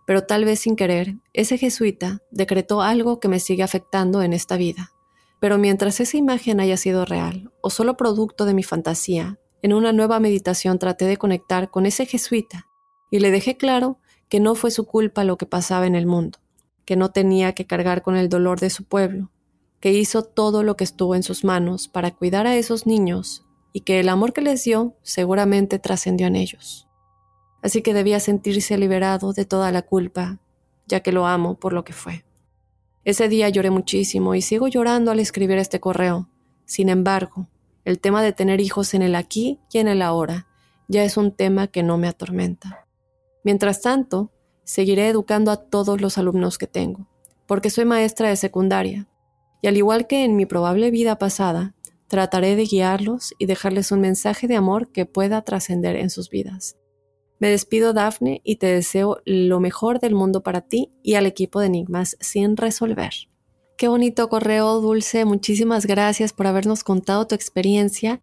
pero 0.04 0.26
tal 0.26 0.44
vez 0.44 0.58
sin 0.58 0.74
querer, 0.74 1.14
ese 1.32 1.58
jesuita 1.58 2.22
decretó 2.32 2.82
algo 2.82 3.20
que 3.20 3.28
me 3.28 3.38
sigue 3.38 3.62
afectando 3.62 4.20
en 4.20 4.32
esta 4.32 4.56
vida. 4.56 4.90
Pero 5.38 5.58
mientras 5.58 6.00
esa 6.00 6.16
imagen 6.16 6.58
haya 6.58 6.76
sido 6.76 7.04
real 7.04 7.52
o 7.60 7.70
solo 7.70 7.96
producto 7.96 8.46
de 8.46 8.54
mi 8.54 8.64
fantasía, 8.64 9.38
en 9.62 9.74
una 9.74 9.92
nueva 9.92 10.18
meditación 10.18 10.80
traté 10.80 11.04
de 11.04 11.18
conectar 11.18 11.70
con 11.70 11.86
ese 11.86 12.04
jesuita 12.04 12.66
y 13.12 13.20
le 13.20 13.30
dejé 13.30 13.56
claro 13.56 14.00
que 14.28 14.40
no 14.40 14.56
fue 14.56 14.72
su 14.72 14.86
culpa 14.86 15.22
lo 15.22 15.36
que 15.36 15.46
pasaba 15.46 15.86
en 15.86 15.94
el 15.94 16.06
mundo, 16.06 16.40
que 16.84 16.96
no 16.96 17.10
tenía 17.10 17.52
que 17.52 17.66
cargar 17.66 18.02
con 18.02 18.16
el 18.16 18.28
dolor 18.28 18.60
de 18.60 18.70
su 18.70 18.84
pueblo, 18.84 19.30
que 19.80 19.92
hizo 19.92 20.22
todo 20.22 20.62
lo 20.62 20.76
que 20.76 20.84
estuvo 20.84 21.14
en 21.14 21.22
sus 21.22 21.44
manos 21.44 21.88
para 21.88 22.10
cuidar 22.12 22.46
a 22.46 22.56
esos 22.56 22.86
niños 22.86 23.44
y 23.72 23.80
que 23.80 24.00
el 24.00 24.08
amor 24.08 24.32
que 24.32 24.42
les 24.42 24.64
dio 24.64 24.96
seguramente 25.02 25.78
trascendió 25.78 26.26
en 26.26 26.36
ellos. 26.36 26.88
Así 27.62 27.82
que 27.82 27.94
debía 27.94 28.20
sentirse 28.20 28.76
liberado 28.76 29.32
de 29.32 29.44
toda 29.44 29.70
la 29.72 29.82
culpa, 29.82 30.40
ya 30.86 31.00
que 31.00 31.12
lo 31.12 31.26
amo 31.26 31.54
por 31.58 31.72
lo 31.72 31.84
que 31.84 31.92
fue. 31.92 32.24
Ese 33.04 33.28
día 33.28 33.48
lloré 33.48 33.70
muchísimo 33.70 34.34
y 34.34 34.42
sigo 34.42 34.68
llorando 34.68 35.10
al 35.10 35.20
escribir 35.20 35.58
este 35.58 35.80
correo. 35.80 36.28
Sin 36.64 36.88
embargo, 36.88 37.48
el 37.84 37.98
tema 37.98 38.22
de 38.22 38.32
tener 38.32 38.60
hijos 38.60 38.94
en 38.94 39.02
el 39.02 39.14
aquí 39.14 39.58
y 39.72 39.78
en 39.78 39.88
el 39.88 40.02
ahora 40.02 40.46
ya 40.88 41.02
es 41.04 41.16
un 41.16 41.32
tema 41.32 41.66
que 41.66 41.82
no 41.82 41.98
me 41.98 42.06
atormenta. 42.06 42.86
Mientras 43.44 43.80
tanto, 43.80 44.30
seguiré 44.64 45.08
educando 45.08 45.50
a 45.50 45.56
todos 45.56 46.00
los 46.00 46.18
alumnos 46.18 46.58
que 46.58 46.66
tengo, 46.66 47.08
porque 47.46 47.70
soy 47.70 47.84
maestra 47.84 48.28
de 48.28 48.36
secundaria, 48.36 49.08
y 49.60 49.68
al 49.68 49.76
igual 49.76 50.06
que 50.06 50.24
en 50.24 50.36
mi 50.36 50.46
probable 50.46 50.90
vida 50.90 51.18
pasada, 51.18 51.74
trataré 52.08 52.56
de 52.56 52.64
guiarlos 52.64 53.34
y 53.38 53.46
dejarles 53.46 53.92
un 53.92 54.00
mensaje 54.00 54.46
de 54.46 54.56
amor 54.56 54.92
que 54.92 55.06
pueda 55.06 55.42
trascender 55.42 55.96
en 55.96 56.10
sus 56.10 56.28
vidas. 56.28 56.76
Me 57.38 57.48
despido, 57.48 57.92
Dafne, 57.92 58.40
y 58.44 58.56
te 58.56 58.66
deseo 58.66 59.18
lo 59.24 59.60
mejor 59.60 59.98
del 59.98 60.14
mundo 60.14 60.42
para 60.42 60.60
ti 60.60 60.92
y 61.02 61.14
al 61.14 61.26
equipo 61.26 61.58
de 61.58 61.66
Enigmas 61.66 62.16
sin 62.20 62.56
resolver. 62.56 63.12
Qué 63.76 63.88
bonito 63.88 64.28
correo, 64.28 64.80
Dulce. 64.80 65.24
Muchísimas 65.24 65.86
gracias 65.86 66.32
por 66.32 66.46
habernos 66.46 66.84
contado 66.84 67.26
tu 67.26 67.34
experiencia 67.34 68.22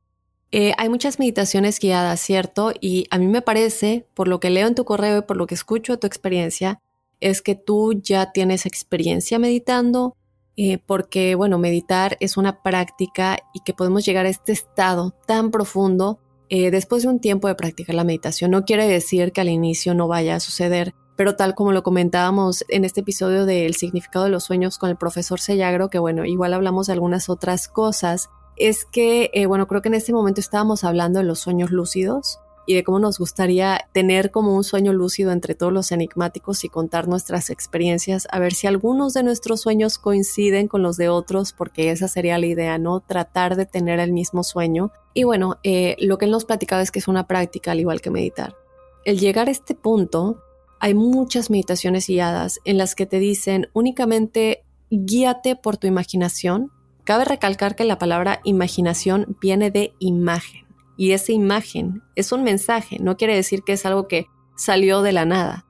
eh, 0.52 0.74
hay 0.78 0.90
muchas 0.90 1.20
meditaciones 1.20 1.80
guiadas, 1.80 2.20
¿cierto? 2.20 2.72
Y 2.80 3.06
a 3.12 3.18
mí 3.20 3.28
me 3.28 3.42
parece, 3.42 4.08
por 4.14 4.28
lo 4.28 4.40
que 4.40 4.50
leo 4.50 4.68
en 4.68 4.76
tu 4.76 4.84
correo 4.86 5.20
y 5.20 5.22
por 5.22 5.38
lo 5.38 5.46
que 5.46 5.56
escucho 5.56 5.94
de 5.94 5.98
tu 6.00 6.08
experiencia, 6.08 6.82
es 7.20 7.42
que 7.42 7.56
tú 7.56 7.94
ya 7.94 8.32
tienes 8.32 8.66
experiencia 8.66 9.38
meditando, 9.38 10.16
eh, 10.56 10.80
porque, 10.86 11.36
bueno, 11.36 11.60
meditar 11.60 12.18
es 12.20 12.36
una 12.38 12.64
práctica 12.64 13.38
y 13.54 13.60
que 13.62 13.74
podemos 13.74 14.06
llegar 14.06 14.26
a 14.26 14.30
este 14.30 14.52
estado 14.52 15.14
tan 15.28 15.52
profundo 15.52 16.20
eh, 16.50 16.72
después 16.72 17.04
de 17.04 17.10
un 17.10 17.20
tiempo 17.20 17.48
de 17.48 17.56
practicar 17.56 17.96
la 17.96 18.04
meditación. 18.04 18.52
No 18.52 18.66
quiere 18.66 18.88
decir 18.88 19.32
que 19.32 19.42
al 19.42 19.50
inicio 19.50 19.94
no 19.94 20.08
vaya 20.08 20.36
a 20.36 20.40
suceder 20.40 20.94
pero 21.20 21.36
tal 21.36 21.54
como 21.54 21.74
lo 21.74 21.84
comentábamos 21.84 22.64
en 22.70 22.86
este 22.86 23.02
episodio 23.02 23.46
del 23.46 23.76
significado 23.76 24.24
de 24.24 24.32
los 24.32 24.46
sueños 24.46 24.78
con 24.78 24.90
el 24.90 24.96
profesor 24.96 25.42
Sellagro, 25.42 25.90
que 25.90 26.00
bueno, 26.00 26.24
igual 26.24 26.54
hablamos 26.54 26.88
de 26.88 26.94
algunas 26.94 27.28
otras 27.28 27.68
cosas, 27.68 28.30
es 28.60 28.86
que, 28.86 29.32
eh, 29.34 29.46
bueno, 29.46 29.68
creo 29.68 29.82
que 29.82 29.90
en 29.90 29.96
este 29.96 30.14
momento 30.14 30.40
estábamos 30.40 30.84
hablando 30.84 31.20
de 31.20 31.26
los 31.26 31.40
sueños 31.40 31.72
lúcidos 31.72 32.40
y 32.68 32.76
de 32.76 32.84
cómo 32.84 33.00
nos 33.00 33.18
gustaría 33.18 33.88
tener 33.94 34.30
como 34.30 34.56
un 34.56 34.64
sueño 34.64 34.94
lúcido 34.94 35.32
entre 35.32 35.56
todos 35.56 35.74
los 35.74 35.92
enigmáticos 35.92 36.64
y 36.64 36.70
contar 36.70 37.08
nuestras 37.08 37.50
experiencias, 37.50 38.28
a 38.32 38.38
ver 38.38 38.54
si 38.54 38.68
algunos 38.68 39.16
de 39.16 39.24
nuestros 39.24 39.62
sueños 39.62 39.98
coinciden 39.98 40.68
con 40.68 40.84
los 40.84 40.96
de 40.96 41.10
otros, 41.10 41.52
porque 41.52 41.90
esa 41.90 42.08
sería 42.08 42.38
la 42.38 42.46
idea, 42.46 42.78
¿no? 42.78 43.00
Tratar 43.00 43.56
de 43.56 43.66
tener 43.66 44.00
el 44.00 44.12
mismo 44.12 44.44
sueño. 44.44 44.92
Y 45.16 45.24
bueno, 45.24 45.58
eh, 45.64 45.96
lo 46.00 46.20
que 46.20 46.26
él 46.26 46.32
nos 46.32 46.46
platicaba 46.46 46.84
es 46.84 46.92
que 46.92 47.00
es 47.00 47.08
una 47.08 47.26
práctica 47.26 47.72
al 47.72 47.80
igual 47.80 48.02
que 48.02 48.12
meditar. 48.12 48.56
El 49.04 49.20
llegar 49.20 49.48
a 49.48 49.52
este 49.52 49.74
punto, 49.74 50.44
hay 50.80 50.94
muchas 50.94 51.50
meditaciones 51.50 52.08
guiadas 52.08 52.60
en 52.66 52.78
las 52.78 52.94
que 52.94 53.06
te 53.06 53.18
dicen 53.18 53.68
únicamente 53.74 54.64
guíate 54.92 55.56
por 55.56 55.78
tu 55.78 55.88
imaginación. 55.88 56.72
Cabe 57.10 57.26
recalcar 57.26 57.76
que 57.76 57.86
la 57.86 57.98
palabra 57.98 58.40
imaginación 58.44 59.36
viene 59.42 59.72
de 59.72 59.96
imagen 59.98 60.68
y 60.96 61.14
esa 61.14 61.32
imagen 61.32 62.04
es 62.16 62.32
un 62.32 62.44
mensaje, 62.44 63.00
no 63.00 63.18
quiere 63.18 63.34
decir 63.34 63.64
que 63.64 63.74
es 63.74 63.84
algo 63.88 64.08
que 64.08 64.28
salió 64.56 65.02
de 65.02 65.12
la 65.12 65.26
nada. 65.26 65.66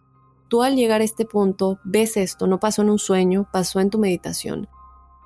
Tú 0.50 0.64
al 0.64 0.76
llegar 0.76 1.00
a 1.00 1.06
este 1.06 1.24
punto 1.24 1.80
ves 1.86 2.18
esto, 2.18 2.46
no 2.46 2.60
pasó 2.60 2.82
en 2.82 2.90
un 2.90 3.00
sueño, 3.00 3.48
pasó 3.54 3.80
en 3.80 3.90
tu 3.90 4.00
meditación. 4.00 4.68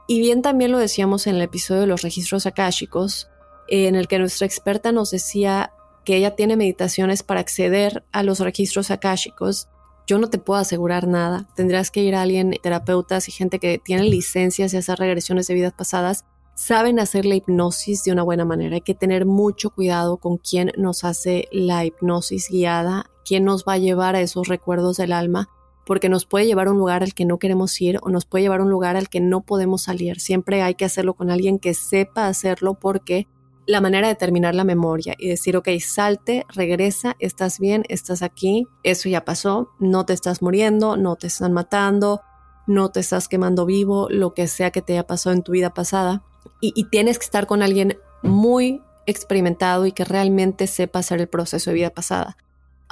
Y 0.08 0.20
bien 0.20 0.44
también 0.44 0.72
lo 0.72 0.78
decíamos 0.78 1.26
en 1.26 1.38
el 1.38 1.42
episodio 1.42 1.82
de 1.82 1.88
los 1.88 2.04
registros 2.04 2.46
akáshicos, 2.46 3.28
en 3.68 3.96
el 3.96 4.08
que 4.08 4.20
nuestra 4.20 4.46
experta 4.46 4.92
nos 4.92 5.10
decía 5.10 5.74
que 6.06 6.16
ella 6.18 6.36
tiene 6.36 6.56
meditaciones 6.58 7.24
para 7.24 7.40
acceder 7.40 8.06
a 8.12 8.22
los 8.22 8.40
registros 8.40 8.92
akáshicos. 8.92 9.68
Yo 10.06 10.18
no 10.18 10.30
te 10.30 10.38
puedo 10.38 10.60
asegurar 10.60 11.08
nada. 11.08 11.48
Tendrás 11.56 11.92
que 11.92 12.04
ir 12.04 12.16
a 12.16 12.22
alguien, 12.22 12.56
terapeutas 12.62 13.30
y 13.30 13.32
gente 13.32 13.60
que 13.60 13.80
tiene 13.80 14.04
licencias 14.04 14.74
y 14.74 14.78
hacer 14.78 15.00
regresiones 15.00 15.48
de 15.48 15.54
vidas 15.54 15.74
pasadas 15.74 16.26
saben 16.56 17.00
hacer 17.00 17.26
la 17.26 17.36
hipnosis 17.36 18.04
de 18.04 18.12
una 18.12 18.24
buena 18.24 18.46
manera. 18.46 18.76
Hay 18.76 18.82
que 18.82 18.94
tener 18.94 19.26
mucho 19.26 19.72
cuidado 19.72 20.18
con 20.18 20.38
quién 20.38 20.72
nos 20.78 21.04
hace 21.04 21.48
la 21.52 21.86
hipnosis 21.86 22.50
guiada, 22.50 23.10
quién 23.26 23.44
nos 23.44 23.66
va 23.66 23.74
a 23.74 23.78
llevar 23.78 24.16
a 24.16 24.22
esos 24.22 24.48
recuerdos 24.48 24.98
del 24.98 25.14
alma, 25.14 25.50
porque 25.86 26.10
nos 26.10 26.26
puede 26.26 26.46
llevar 26.46 26.68
a 26.68 26.72
un 26.72 26.78
lugar 26.78 27.04
al 27.04 27.14
que 27.14 27.26
no 27.26 27.40
queremos 27.40 27.80
ir 27.82 28.00
o 28.02 28.10
nos 28.10 28.26
puede 28.26 28.44
llevar 28.44 28.62
a 28.62 28.64
un 28.64 28.70
lugar 28.70 28.96
al 28.96 29.10
que 29.10 29.20
no 29.20 29.42
podemos 29.42 29.84
salir. 29.84 30.20
Siempre 30.20 30.62
hay 30.62 30.76
que 30.76 30.86
hacerlo 30.86 31.14
con 31.16 31.30
alguien 31.30 31.60
que 31.60 31.74
sepa 31.74 32.28
hacerlo 32.28 32.76
porque 32.76 33.28
la 33.66 33.82
manera 33.82 34.08
de 34.08 34.16
terminar 34.16 34.56
la 34.56 34.64
memoria 34.64 35.16
y 35.18 35.30
decir, 35.30 35.56
ok, 35.58 35.70
salte, 35.80 36.46
regresa, 36.50 37.16
estás 37.20 37.60
bien, 37.60 37.84
estás 37.90 38.22
aquí, 38.22 38.68
eso 38.84 39.10
ya 39.10 39.26
pasó, 39.26 39.70
no 39.80 40.06
te 40.06 40.14
estás 40.14 40.42
muriendo, 40.42 40.98
no 40.98 41.16
te 41.16 41.28
están 41.28 41.54
matando, 41.54 42.22
no 42.68 42.92
te 42.92 43.00
estás 43.00 43.28
quemando 43.28 43.66
vivo, 43.66 44.08
lo 44.10 44.34
que 44.34 44.48
sea 44.48 44.72
que 44.72 44.82
te 44.82 44.94
haya 44.94 45.08
pasado 45.08 45.36
en 45.36 45.44
tu 45.44 45.52
vida 45.52 45.74
pasada 45.74 46.24
y, 46.60 46.86
tienes 46.86 47.20
que 47.20 47.26
estar 47.26 47.46
con 47.46 47.62
alguien 47.62 47.98
muy 48.22 48.82
experimentado 49.06 49.86
y 49.86 49.92
que 49.92 50.06
realmente 50.06 50.68
sepa 50.68 51.00
hacer 51.00 51.20
el 51.20 51.28
proceso 51.28 51.70
de 51.70 51.76
vida 51.76 51.90
pasada. 51.90 52.38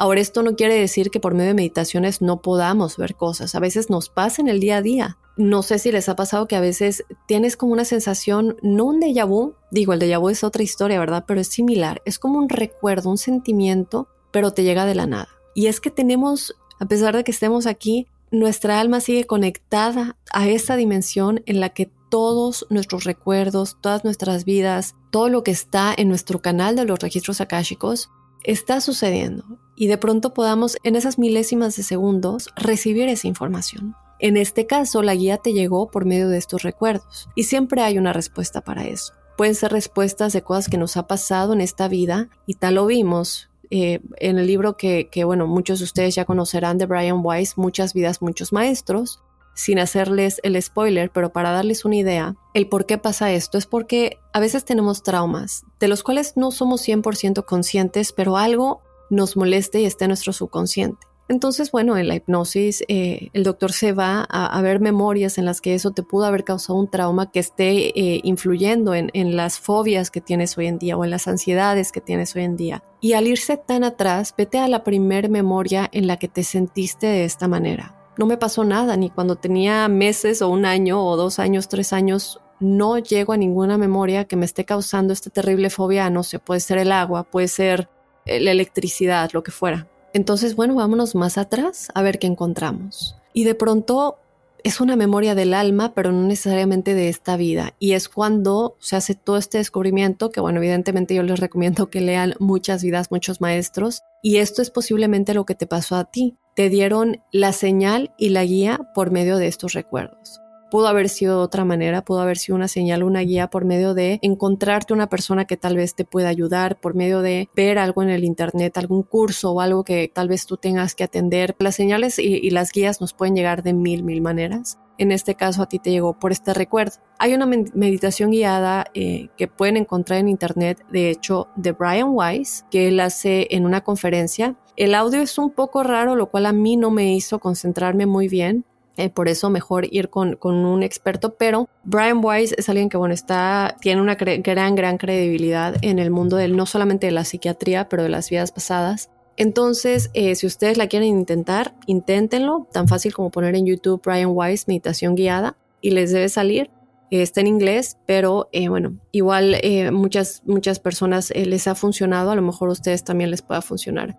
Ahora, 0.02 0.20
esto 0.20 0.42
no 0.42 0.56
quiere 0.56 0.74
decir 0.80 1.12
que 1.12 1.20
por 1.20 1.36
medio 1.36 1.50
de 1.50 1.54
meditaciones 1.54 2.24
no 2.24 2.42
podamos 2.42 2.98
ver 2.98 3.14
cosas. 3.14 3.54
A 3.54 3.60
veces 3.60 3.92
nos 3.92 4.10
pasa 4.10 4.42
en 4.42 4.48
el 4.48 4.60
día 4.60 4.78
a 4.78 4.82
día. 4.82 5.20
No 5.38 5.62
sé 5.62 5.78
si 5.78 5.92
les 5.92 6.10
ha 6.10 6.16
pasado 6.16 6.48
que 6.48 6.56
a 6.56 6.60
veces 6.60 7.06
tienes 7.28 7.56
como 7.56 7.74
una 7.74 7.86
sensación, 7.86 8.58
no 8.64 8.86
un 8.86 9.00
déjà 9.00 9.28
vu, 9.28 9.54
digo, 9.70 9.94
el 9.94 10.00
déjà 10.00 10.20
vu 10.20 10.30
es 10.30 10.44
otra 10.44 10.64
historia, 10.64 11.00
¿verdad? 11.00 11.26
Pero 11.28 11.40
es 11.40 11.50
similar. 11.50 12.02
Es 12.04 12.18
como 12.18 12.40
un 12.40 12.50
recuerdo, 12.50 13.12
un 13.12 13.20
sentimiento, 13.20 14.08
pero 14.32 14.50
te 14.50 14.64
llega 14.64 14.88
de 14.88 14.96
la 14.96 15.06
nada. 15.06 15.30
Y 15.54 15.68
es 15.68 15.80
que 15.80 15.92
tenemos, 15.92 16.56
a 16.80 16.88
pesar 16.88 17.16
de 17.16 17.24
que 17.24 17.30
estemos 17.30 17.68
aquí, 17.68 18.08
nuestra 18.32 18.80
alma 18.80 19.02
sigue 19.02 19.26
conectada 19.26 20.18
a 20.34 20.48
esa 20.48 20.78
dimensión 20.78 21.44
en 21.46 21.60
la 21.60 21.70
que 21.70 21.92
todos 22.10 22.66
nuestros 22.72 23.04
recuerdos, 23.04 23.78
todas 23.82 24.04
nuestras 24.04 24.46
vidas, 24.46 24.96
todo 25.12 25.30
lo 25.30 25.44
que 25.44 25.52
está 25.52 25.94
en 25.96 26.10
nuestro 26.10 26.42
canal 26.42 26.76
de 26.76 26.86
los 26.86 26.98
registros 26.98 27.40
akáshicos 27.40 28.10
está 28.44 28.82
sucediendo 28.82 29.61
y 29.82 29.88
de 29.88 29.98
pronto 29.98 30.32
podamos 30.36 30.78
en 30.84 30.96
esas 30.96 31.18
milésimas 31.18 31.76
de 31.76 31.82
segundos 31.82 32.50
recibir 32.56 33.10
esa 33.10 33.28
información. 33.28 33.96
En 34.20 34.38
este 34.38 34.68
caso, 34.68 35.02
la 35.02 35.16
guía 35.16 35.38
te 35.38 35.54
llegó 35.54 35.90
por 35.90 36.06
medio 36.06 36.30
de 36.30 36.38
estos 36.38 36.62
recuerdos 36.62 37.28
y 37.34 37.46
siempre 37.46 37.82
hay 37.82 37.98
una 37.98 38.14
respuesta 38.14 38.62
para 38.62 38.86
eso. 38.86 39.14
Pueden 39.38 39.56
ser 39.56 39.72
respuestas 39.72 40.34
de 40.34 40.44
cosas 40.44 40.70
que 40.70 40.78
nos 40.78 40.98
ha 40.98 41.08
pasado 41.08 41.54
en 41.54 41.62
esta 41.62 41.88
vida 41.88 42.30
y 42.46 42.54
tal 42.54 42.76
lo 42.76 42.86
vimos 42.86 43.50
eh, 43.72 44.02
en 44.18 44.38
el 44.38 44.46
libro 44.46 44.78
que, 44.78 45.10
que, 45.10 45.24
bueno, 45.24 45.48
muchos 45.48 45.80
de 45.80 45.86
ustedes 45.86 46.14
ya 46.14 46.26
conocerán 46.26 46.78
de 46.78 46.86
Brian 46.86 47.22
Weiss, 47.24 47.58
Muchas 47.58 47.96
vidas, 47.96 48.22
muchos 48.22 48.54
maestros 48.54 49.24
sin 49.56 49.80
hacerles 49.80 50.40
el 50.44 50.62
spoiler, 50.62 51.12
pero 51.12 51.34
para 51.34 51.52
darles 51.52 51.86
una 51.86 51.98
idea, 51.98 52.36
el 52.54 52.70
por 52.70 52.86
qué 52.86 52.98
pasa 52.98 53.32
esto 53.32 53.58
es 53.58 53.66
porque 53.66 54.20
a 54.32 54.40
veces 54.40 54.64
tenemos 54.64 55.04
traumas, 55.04 55.66
de 55.80 55.88
los 55.88 56.04
cuales 56.04 56.34
no 56.38 56.52
somos 56.52 56.88
100% 56.88 57.44
conscientes, 57.46 58.14
pero 58.14 58.38
algo 58.38 58.82
nos 59.12 59.38
moleste 59.38 59.82
y 59.82 59.86
está 59.86 60.06
en 60.06 60.10
nuestro 60.10 60.34
subconsciente. 60.34 61.06
Entonces, 61.28 61.72
bueno, 61.72 61.98
en 61.98 62.10
la 62.10 62.16
hipnosis 62.16 62.84
eh, 62.90 63.30
el 63.32 63.44
doctor 63.44 63.72
se 63.72 63.94
va 63.94 64.24
a, 64.24 64.62
ver 64.62 64.82
memorias 64.82 65.38
en 65.38 65.46
las 65.46 65.62
que 65.62 65.76
eso 65.76 65.92
te 65.92 66.04
pudo 66.04 66.26
haber 66.26 66.44
causado 66.44 66.78
un 66.78 66.90
trauma 66.90 67.32
que 67.32 67.40
esté 67.40 67.98
eh, 67.98 68.20
influyendo 68.24 68.94
en, 68.94 69.36
las 69.38 69.58
fobias 69.58 70.12
que 70.12 70.20
tienes 70.20 70.58
hoy 70.58 70.68
en 70.68 70.78
día 70.78 70.98
o 70.98 71.06
en 71.06 71.10
las 71.10 71.30
ansiedades 71.30 71.94
que 71.94 72.02
tienes 72.02 72.36
hoy 72.36 72.44
en 72.44 72.58
día. 72.58 72.84
Y 73.00 73.14
al 73.14 73.28
irse 73.28 73.56
tan 73.56 73.86
atrás, 73.86 74.34
vete 74.38 74.58
a 74.58 74.68
la 74.68 74.84
primer 74.84 75.30
memoria 75.30 75.88
en 75.94 76.08
la 76.08 76.18
que 76.18 76.28
te 76.28 76.44
sentiste 76.44 77.08
de 77.08 77.24
esta 77.24 77.48
manera 77.48 77.96
no 78.18 78.26
me 78.26 78.38
pasó 78.38 78.64
nada, 78.64 78.98
ni 78.98 79.10
cuando 79.10 79.36
tenía 79.38 79.88
meses 79.88 80.42
o 80.42 80.50
un 80.50 80.66
año 80.66 81.04
o 81.04 81.16
dos 81.16 81.40
años, 81.40 81.70
tres 81.70 81.94
años, 81.94 82.40
no 82.60 83.00
llego 83.00 83.34
a 83.34 83.38
ninguna 83.38 83.78
memoria 83.78 84.26
que 84.26 84.36
me 84.36 84.46
esté 84.46 84.66
causando 84.66 85.14
esta 85.14 85.32
terrible 85.32 85.70
fobia, 85.70 86.10
no 86.10 86.22
sé, 86.22 86.38
puede 86.38 86.60
ser 86.60 86.78
el 86.78 86.92
agua, 86.92 87.24
puede 87.24 87.48
ser 87.48 87.90
la 88.26 88.52
electricidad, 88.52 89.32
lo 89.34 89.44
que 89.44 89.52
fuera. 89.52 89.88
Entonces, 90.14 90.56
bueno, 90.56 90.76
vámonos 90.76 91.16
más 91.16 91.38
atrás 91.38 91.90
a 91.94 92.02
ver 92.02 92.20
qué 92.20 92.28
encontramos. 92.28 93.16
Y 93.34 93.46
de 93.46 93.56
pronto 93.56 94.18
es 94.64 94.82
una 94.82 94.96
memoria 94.96 95.36
del 95.36 95.54
alma, 95.54 95.94
pero 95.94 96.12
no 96.12 96.24
necesariamente 96.28 96.94
de 96.94 97.10
esta 97.10 97.38
vida. 97.38 97.74
Y 97.80 97.94
es 97.94 98.10
cuando 98.10 98.76
se 98.80 98.96
hace 98.96 99.16
todo 99.16 99.38
este 99.38 99.58
descubrimiento, 99.58 100.30
que 100.30 100.42
bueno, 100.42 100.60
evidentemente 100.60 101.16
yo 101.16 101.24
les 101.24 101.40
recomiendo 101.40 101.90
que 101.90 102.02
lean 102.02 102.36
muchas 102.40 102.84
vidas, 102.84 103.10
muchos 103.10 103.42
maestros. 103.42 104.02
Y 104.22 104.38
esto 104.38 104.62
es 104.62 104.70
posiblemente 104.70 105.34
lo 105.34 105.46
que 105.46 105.56
te 105.56 105.68
pasó 105.68 105.96
a 105.96 106.06
ti 106.06 106.38
te 106.56 106.70
dieron 106.70 107.22
la 107.32 107.54
señal 107.54 108.14
y 108.18 108.30
la 108.30 108.44
guía 108.44 108.80
por 108.94 109.10
medio 109.12 109.38
de 109.38 109.48
estos 109.48 109.74
recuerdos. 109.74 110.41
Pudo 110.72 110.88
haber 110.88 111.10
sido 111.10 111.40
de 111.40 111.44
otra 111.44 111.66
manera, 111.66 112.06
pudo 112.06 112.22
haber 112.22 112.38
sido 112.38 112.56
una 112.56 112.70
señal, 112.70 113.04
una 113.04 113.20
guía 113.20 113.50
por 113.50 113.66
medio 113.66 113.94
de 113.94 114.20
encontrarte 114.22 114.94
una 114.94 115.10
persona 115.10 115.44
que 115.44 115.58
tal 115.58 115.76
vez 115.76 115.96
te 115.96 116.06
pueda 116.06 116.30
ayudar, 116.30 116.80
por 116.80 116.96
medio 116.96 117.22
de 117.22 117.50
ver 117.56 117.78
algo 117.78 118.02
en 118.04 118.10
el 118.10 118.24
Internet, 118.24 118.78
algún 118.78 119.04
curso 119.04 119.52
o 119.52 119.60
algo 119.60 119.84
que 119.84 120.10
tal 120.12 120.30
vez 120.30 120.46
tú 120.46 120.56
tengas 120.56 120.96
que 120.96 121.04
atender. 121.04 121.58
Las 121.60 121.76
señales 121.76 122.18
y, 122.18 122.50
las 122.52 122.72
guías 122.72 123.02
nos 123.02 123.14
pueden 123.14 123.36
llegar 123.36 123.64
de 123.64 123.74
mil, 123.74 124.04
mil 124.04 124.22
maneras. 124.22 124.80
En 124.98 125.12
este 125.12 125.36
caso 125.36 125.62
a 125.62 125.68
ti 125.68 125.80
te 125.80 125.92
llegó 125.92 126.18
por 126.18 126.32
este 126.32 126.54
recuerdo. 126.54 126.98
Hay 127.20 127.34
una 127.34 127.46
meditación 127.46 128.32
guiada 128.32 128.86
eh, 128.94 129.28
que 129.36 129.48
pueden 129.50 129.76
encontrar 129.76 130.20
en 130.20 130.30
Internet, 130.30 130.86
de 130.90 131.10
hecho, 131.10 131.50
de 131.58 131.74
Brian 131.74 132.12
Weiss, 132.12 132.66
que 132.72 132.88
él 132.88 133.00
hace 133.02 133.48
en 133.52 133.66
una 133.66 133.82
conferencia 133.82 134.56
el 134.78 134.96
audio 134.96 135.22
es 135.22 135.38
un 135.38 135.52
poco 135.52 135.84
raro, 135.84 136.16
lo 136.16 136.32
cual 136.32 136.46
a 136.46 136.54
mí 136.54 136.78
no 136.78 136.92
me 136.92 137.14
hizo 137.14 137.40
concentrarme 137.40 138.06
muy 138.06 138.28
bien. 138.28 138.66
Eh, 138.98 139.10
por 139.10 139.30
eso 139.30 139.50
mejor 139.50 139.88
ir 139.90 140.10
con, 140.10 140.38
un 140.44 140.84
experto, 140.84 141.36
pero 141.36 141.70
Brian 141.84 142.24
Weiss 142.24 142.54
es 142.58 142.68
alguien 142.68 142.90
que, 142.90 142.98
bueno, 142.98 143.14
está, 143.14 143.78
tiene 143.80 144.02
una 144.02 144.16
gran, 144.16 144.76
gran 144.76 144.98
credibilidad 144.98 145.76
en 145.82 145.98
el 146.00 146.12
mundo 146.12 146.36
del, 146.36 146.56
no 146.56 146.66
solamente 146.66 147.08
de 147.08 147.14
la 147.14 147.24
psiquiatría, 147.24 147.88
pero 147.88 148.04
de 148.04 148.10
las 148.10 148.30
vidas 148.30 148.52
pasadas. 148.52 149.10
Entonces, 149.38 150.12
eh, 150.14 150.36
si 150.36 150.46
ustedes 150.46 150.78
la 150.78 150.88
quieren 150.88 151.08
intentar, 151.08 151.74
inténtenlo, 151.88 152.68
tan 152.72 152.88
fácil 152.88 153.14
como 153.14 153.32
poner 153.32 153.56
en 153.56 153.66
YouTube 153.66 154.02
Brian 154.04 154.32
Weiss 154.34 154.68
meditación 154.68 155.16
guiada 155.16 155.56
y 155.80 155.92
les 155.92 156.12
debe 156.12 156.28
salir. 156.30 156.70
Eh, 157.12 157.22
está 157.22 157.42
en 157.42 157.48
inglés, 157.48 157.98
pero 158.06 158.50
bueno, 158.70 158.98
igual 159.12 159.58
muchas, 159.92 160.44
muchas 160.46 160.80
personas 160.80 161.32
les 161.36 161.68
ha 161.68 161.76
funcionado, 161.76 162.32
a 162.32 162.36
lo 162.36 162.42
mejor 162.42 162.70
a 162.70 162.74
ustedes 162.74 163.04
también 163.04 163.32
les 163.32 163.42
pueda 163.42 163.62
funcionar. 163.62 164.18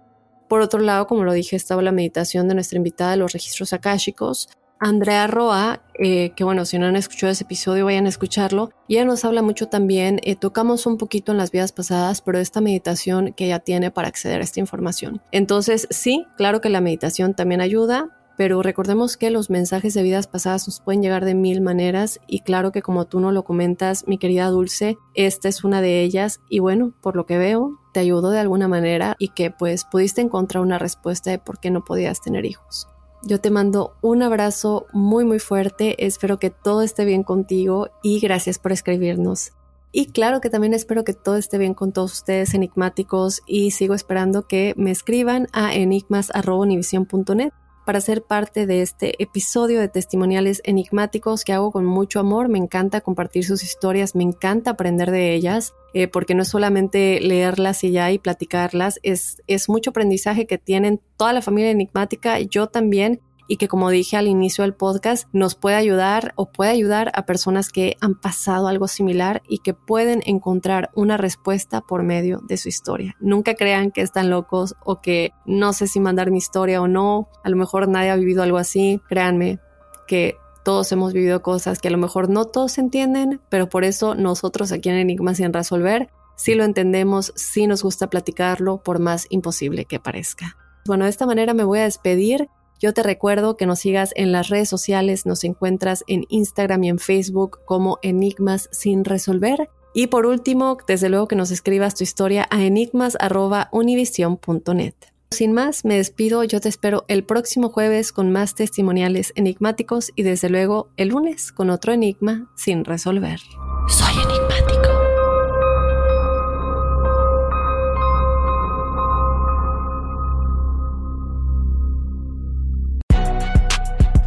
Por 0.52 0.60
otro 0.60 0.80
lado, 0.80 1.06
como 1.06 1.24
lo 1.24 1.32
dije, 1.32 1.56
estaba 1.56 1.80
la 1.80 1.92
meditación 1.92 2.46
de 2.46 2.54
nuestra 2.54 2.76
invitada 2.76 3.12
de 3.12 3.16
los 3.16 3.32
registros 3.32 3.72
akáshicos, 3.72 4.50
Andrea 4.84 5.28
Roa, 5.28 5.80
eh, 5.94 6.32
que 6.34 6.42
bueno, 6.42 6.64
si 6.64 6.76
no 6.76 6.86
han 6.86 6.96
escuchado 6.96 7.30
ese 7.30 7.44
episodio, 7.44 7.84
vayan 7.84 8.06
a 8.06 8.08
escucharlo. 8.08 8.70
Ella 8.88 9.04
nos 9.04 9.24
habla 9.24 9.40
mucho 9.40 9.68
también, 9.68 10.18
eh, 10.24 10.34
tocamos 10.34 10.86
un 10.86 10.98
poquito 10.98 11.30
en 11.30 11.38
las 11.38 11.52
vidas 11.52 11.70
pasadas, 11.70 12.20
pero 12.20 12.40
esta 12.40 12.60
meditación 12.60 13.32
que 13.32 13.44
ella 13.44 13.60
tiene 13.60 13.92
para 13.92 14.08
acceder 14.08 14.40
a 14.40 14.44
esta 14.44 14.58
información. 14.58 15.22
Entonces, 15.30 15.86
sí, 15.90 16.26
claro 16.36 16.60
que 16.60 16.68
la 16.68 16.80
meditación 16.80 17.34
también 17.34 17.60
ayuda, 17.60 18.18
pero 18.36 18.60
recordemos 18.60 19.16
que 19.16 19.30
los 19.30 19.50
mensajes 19.50 19.94
de 19.94 20.02
vidas 20.02 20.26
pasadas 20.26 20.66
nos 20.66 20.80
pueden 20.80 21.00
llegar 21.00 21.24
de 21.24 21.36
mil 21.36 21.60
maneras 21.60 22.18
y 22.26 22.40
claro 22.40 22.72
que 22.72 22.82
como 22.82 23.04
tú 23.04 23.20
no 23.20 23.30
lo 23.30 23.44
comentas, 23.44 24.08
mi 24.08 24.18
querida 24.18 24.48
Dulce, 24.48 24.96
esta 25.14 25.48
es 25.48 25.62
una 25.62 25.80
de 25.80 26.02
ellas 26.02 26.40
y 26.48 26.58
bueno, 26.58 26.92
por 27.00 27.14
lo 27.14 27.24
que 27.24 27.38
veo, 27.38 27.78
te 27.94 28.00
ayudó 28.00 28.30
de 28.30 28.40
alguna 28.40 28.66
manera 28.66 29.14
y 29.20 29.28
que 29.28 29.52
pues 29.52 29.84
pudiste 29.84 30.22
encontrar 30.22 30.64
una 30.64 30.80
respuesta 30.80 31.30
de 31.30 31.38
por 31.38 31.60
qué 31.60 31.70
no 31.70 31.84
podías 31.84 32.20
tener 32.20 32.46
hijos. 32.46 32.88
Yo 33.24 33.40
te 33.40 33.50
mando 33.50 33.94
un 34.02 34.22
abrazo 34.22 34.86
muy 34.92 35.24
muy 35.24 35.38
fuerte, 35.38 36.04
espero 36.04 36.38
que 36.38 36.50
todo 36.50 36.82
esté 36.82 37.04
bien 37.04 37.22
contigo 37.22 37.90
y 38.02 38.18
gracias 38.18 38.58
por 38.58 38.72
escribirnos. 38.72 39.52
Y 39.92 40.06
claro 40.06 40.40
que 40.40 40.50
también 40.50 40.74
espero 40.74 41.04
que 41.04 41.12
todo 41.12 41.36
esté 41.36 41.58
bien 41.58 41.74
con 41.74 41.92
todos 41.92 42.12
ustedes 42.14 42.54
enigmáticos 42.54 43.42
y 43.46 43.70
sigo 43.72 43.94
esperando 43.94 44.48
que 44.48 44.74
me 44.76 44.90
escriban 44.90 45.46
a 45.52 45.74
enigmas.univision.net 45.74 47.52
para 47.84 48.00
ser 48.00 48.22
parte 48.22 48.66
de 48.66 48.82
este 48.82 49.22
episodio 49.22 49.80
de 49.80 49.88
testimoniales 49.88 50.60
enigmáticos 50.64 51.44
que 51.44 51.52
hago 51.52 51.72
con 51.72 51.84
mucho 51.84 52.20
amor. 52.20 52.48
Me 52.48 52.58
encanta 52.58 53.00
compartir 53.00 53.44
sus 53.44 53.62
historias, 53.62 54.14
me 54.14 54.22
encanta 54.22 54.72
aprender 54.72 55.10
de 55.10 55.34
ellas, 55.34 55.74
eh, 55.94 56.08
porque 56.08 56.34
no 56.34 56.42
es 56.42 56.48
solamente 56.48 57.20
leerlas 57.20 57.84
y 57.84 57.90
ya 57.90 58.10
y 58.10 58.18
platicarlas, 58.18 58.98
es, 59.02 59.42
es 59.46 59.68
mucho 59.68 59.90
aprendizaje 59.90 60.46
que 60.46 60.58
tienen 60.58 61.00
toda 61.16 61.32
la 61.32 61.42
familia 61.42 61.70
enigmática, 61.70 62.40
yo 62.40 62.68
también, 62.68 63.20
y 63.48 63.56
que 63.56 63.68
como 63.68 63.90
dije 63.90 64.16
al 64.16 64.28
inicio 64.28 64.62
del 64.62 64.74
podcast, 64.74 65.28
nos 65.32 65.54
puede 65.54 65.76
ayudar 65.76 66.32
o 66.36 66.50
puede 66.50 66.70
ayudar 66.70 67.10
a 67.14 67.26
personas 67.26 67.70
que 67.70 67.96
han 68.00 68.14
pasado 68.14 68.68
algo 68.68 68.88
similar 68.88 69.42
y 69.48 69.58
que 69.58 69.74
pueden 69.74 70.22
encontrar 70.26 70.90
una 70.94 71.16
respuesta 71.16 71.80
por 71.80 72.02
medio 72.02 72.40
de 72.46 72.56
su 72.56 72.68
historia. 72.68 73.16
Nunca 73.20 73.54
crean 73.54 73.90
que 73.90 74.02
están 74.02 74.30
locos 74.30 74.74
o 74.84 75.00
que 75.00 75.32
no 75.46 75.72
sé 75.72 75.86
si 75.86 76.00
mandar 76.00 76.30
mi 76.30 76.38
historia 76.38 76.80
o 76.80 76.88
no, 76.88 77.28
a 77.44 77.50
lo 77.50 77.56
mejor 77.56 77.88
nadie 77.88 78.10
ha 78.10 78.16
vivido 78.16 78.42
algo 78.42 78.58
así, 78.58 79.00
créanme 79.08 79.60
que 80.06 80.36
todos 80.64 80.92
hemos 80.92 81.12
vivido 81.12 81.42
cosas 81.42 81.80
que 81.80 81.88
a 81.88 81.90
lo 81.90 81.98
mejor 81.98 82.28
no 82.28 82.44
todos 82.44 82.78
entienden, 82.78 83.40
pero 83.48 83.68
por 83.68 83.84
eso 83.84 84.14
nosotros 84.14 84.72
aquí 84.72 84.88
en 84.88 84.96
Enigmas 84.96 85.38
sin 85.38 85.52
resolver, 85.52 86.10
si 86.36 86.54
lo 86.54 86.64
entendemos, 86.64 87.32
si 87.36 87.66
nos 87.66 87.82
gusta 87.82 88.08
platicarlo, 88.08 88.82
por 88.82 88.98
más 88.98 89.26
imposible 89.30 89.84
que 89.84 90.00
parezca. 90.00 90.56
Bueno, 90.86 91.04
de 91.04 91.10
esta 91.10 91.26
manera 91.26 91.54
me 91.54 91.64
voy 91.64 91.80
a 91.80 91.84
despedir. 91.84 92.48
Yo 92.82 92.92
te 92.92 93.02
recuerdo 93.04 93.56
que 93.56 93.64
nos 93.64 93.78
sigas 93.78 94.10
en 94.16 94.32
las 94.32 94.48
redes 94.48 94.68
sociales, 94.68 95.24
nos 95.24 95.44
encuentras 95.44 96.02
en 96.08 96.26
Instagram 96.28 96.82
y 96.82 96.88
en 96.88 96.98
Facebook 96.98 97.60
como 97.64 98.00
Enigmas 98.02 98.68
sin 98.72 99.04
resolver. 99.04 99.70
Y 99.94 100.08
por 100.08 100.26
último, 100.26 100.76
desde 100.88 101.08
luego 101.08 101.28
que 101.28 101.36
nos 101.36 101.52
escribas 101.52 101.94
tu 101.94 102.02
historia 102.02 102.48
a 102.50 102.64
enigmas.univision.net. 102.64 104.94
Sin 105.30 105.52
más, 105.52 105.84
me 105.84 105.96
despido, 105.96 106.42
yo 106.42 106.60
te 106.60 106.68
espero 106.68 107.04
el 107.06 107.22
próximo 107.22 107.68
jueves 107.68 108.10
con 108.10 108.32
más 108.32 108.56
testimoniales 108.56 109.32
enigmáticos 109.36 110.10
y 110.16 110.24
desde 110.24 110.48
luego 110.48 110.88
el 110.96 111.10
lunes 111.10 111.52
con 111.52 111.70
otro 111.70 111.92
enigma 111.92 112.50
sin 112.56 112.84
resolver. 112.84 113.38
Soy 113.86 114.14
enigmático. 114.14 114.71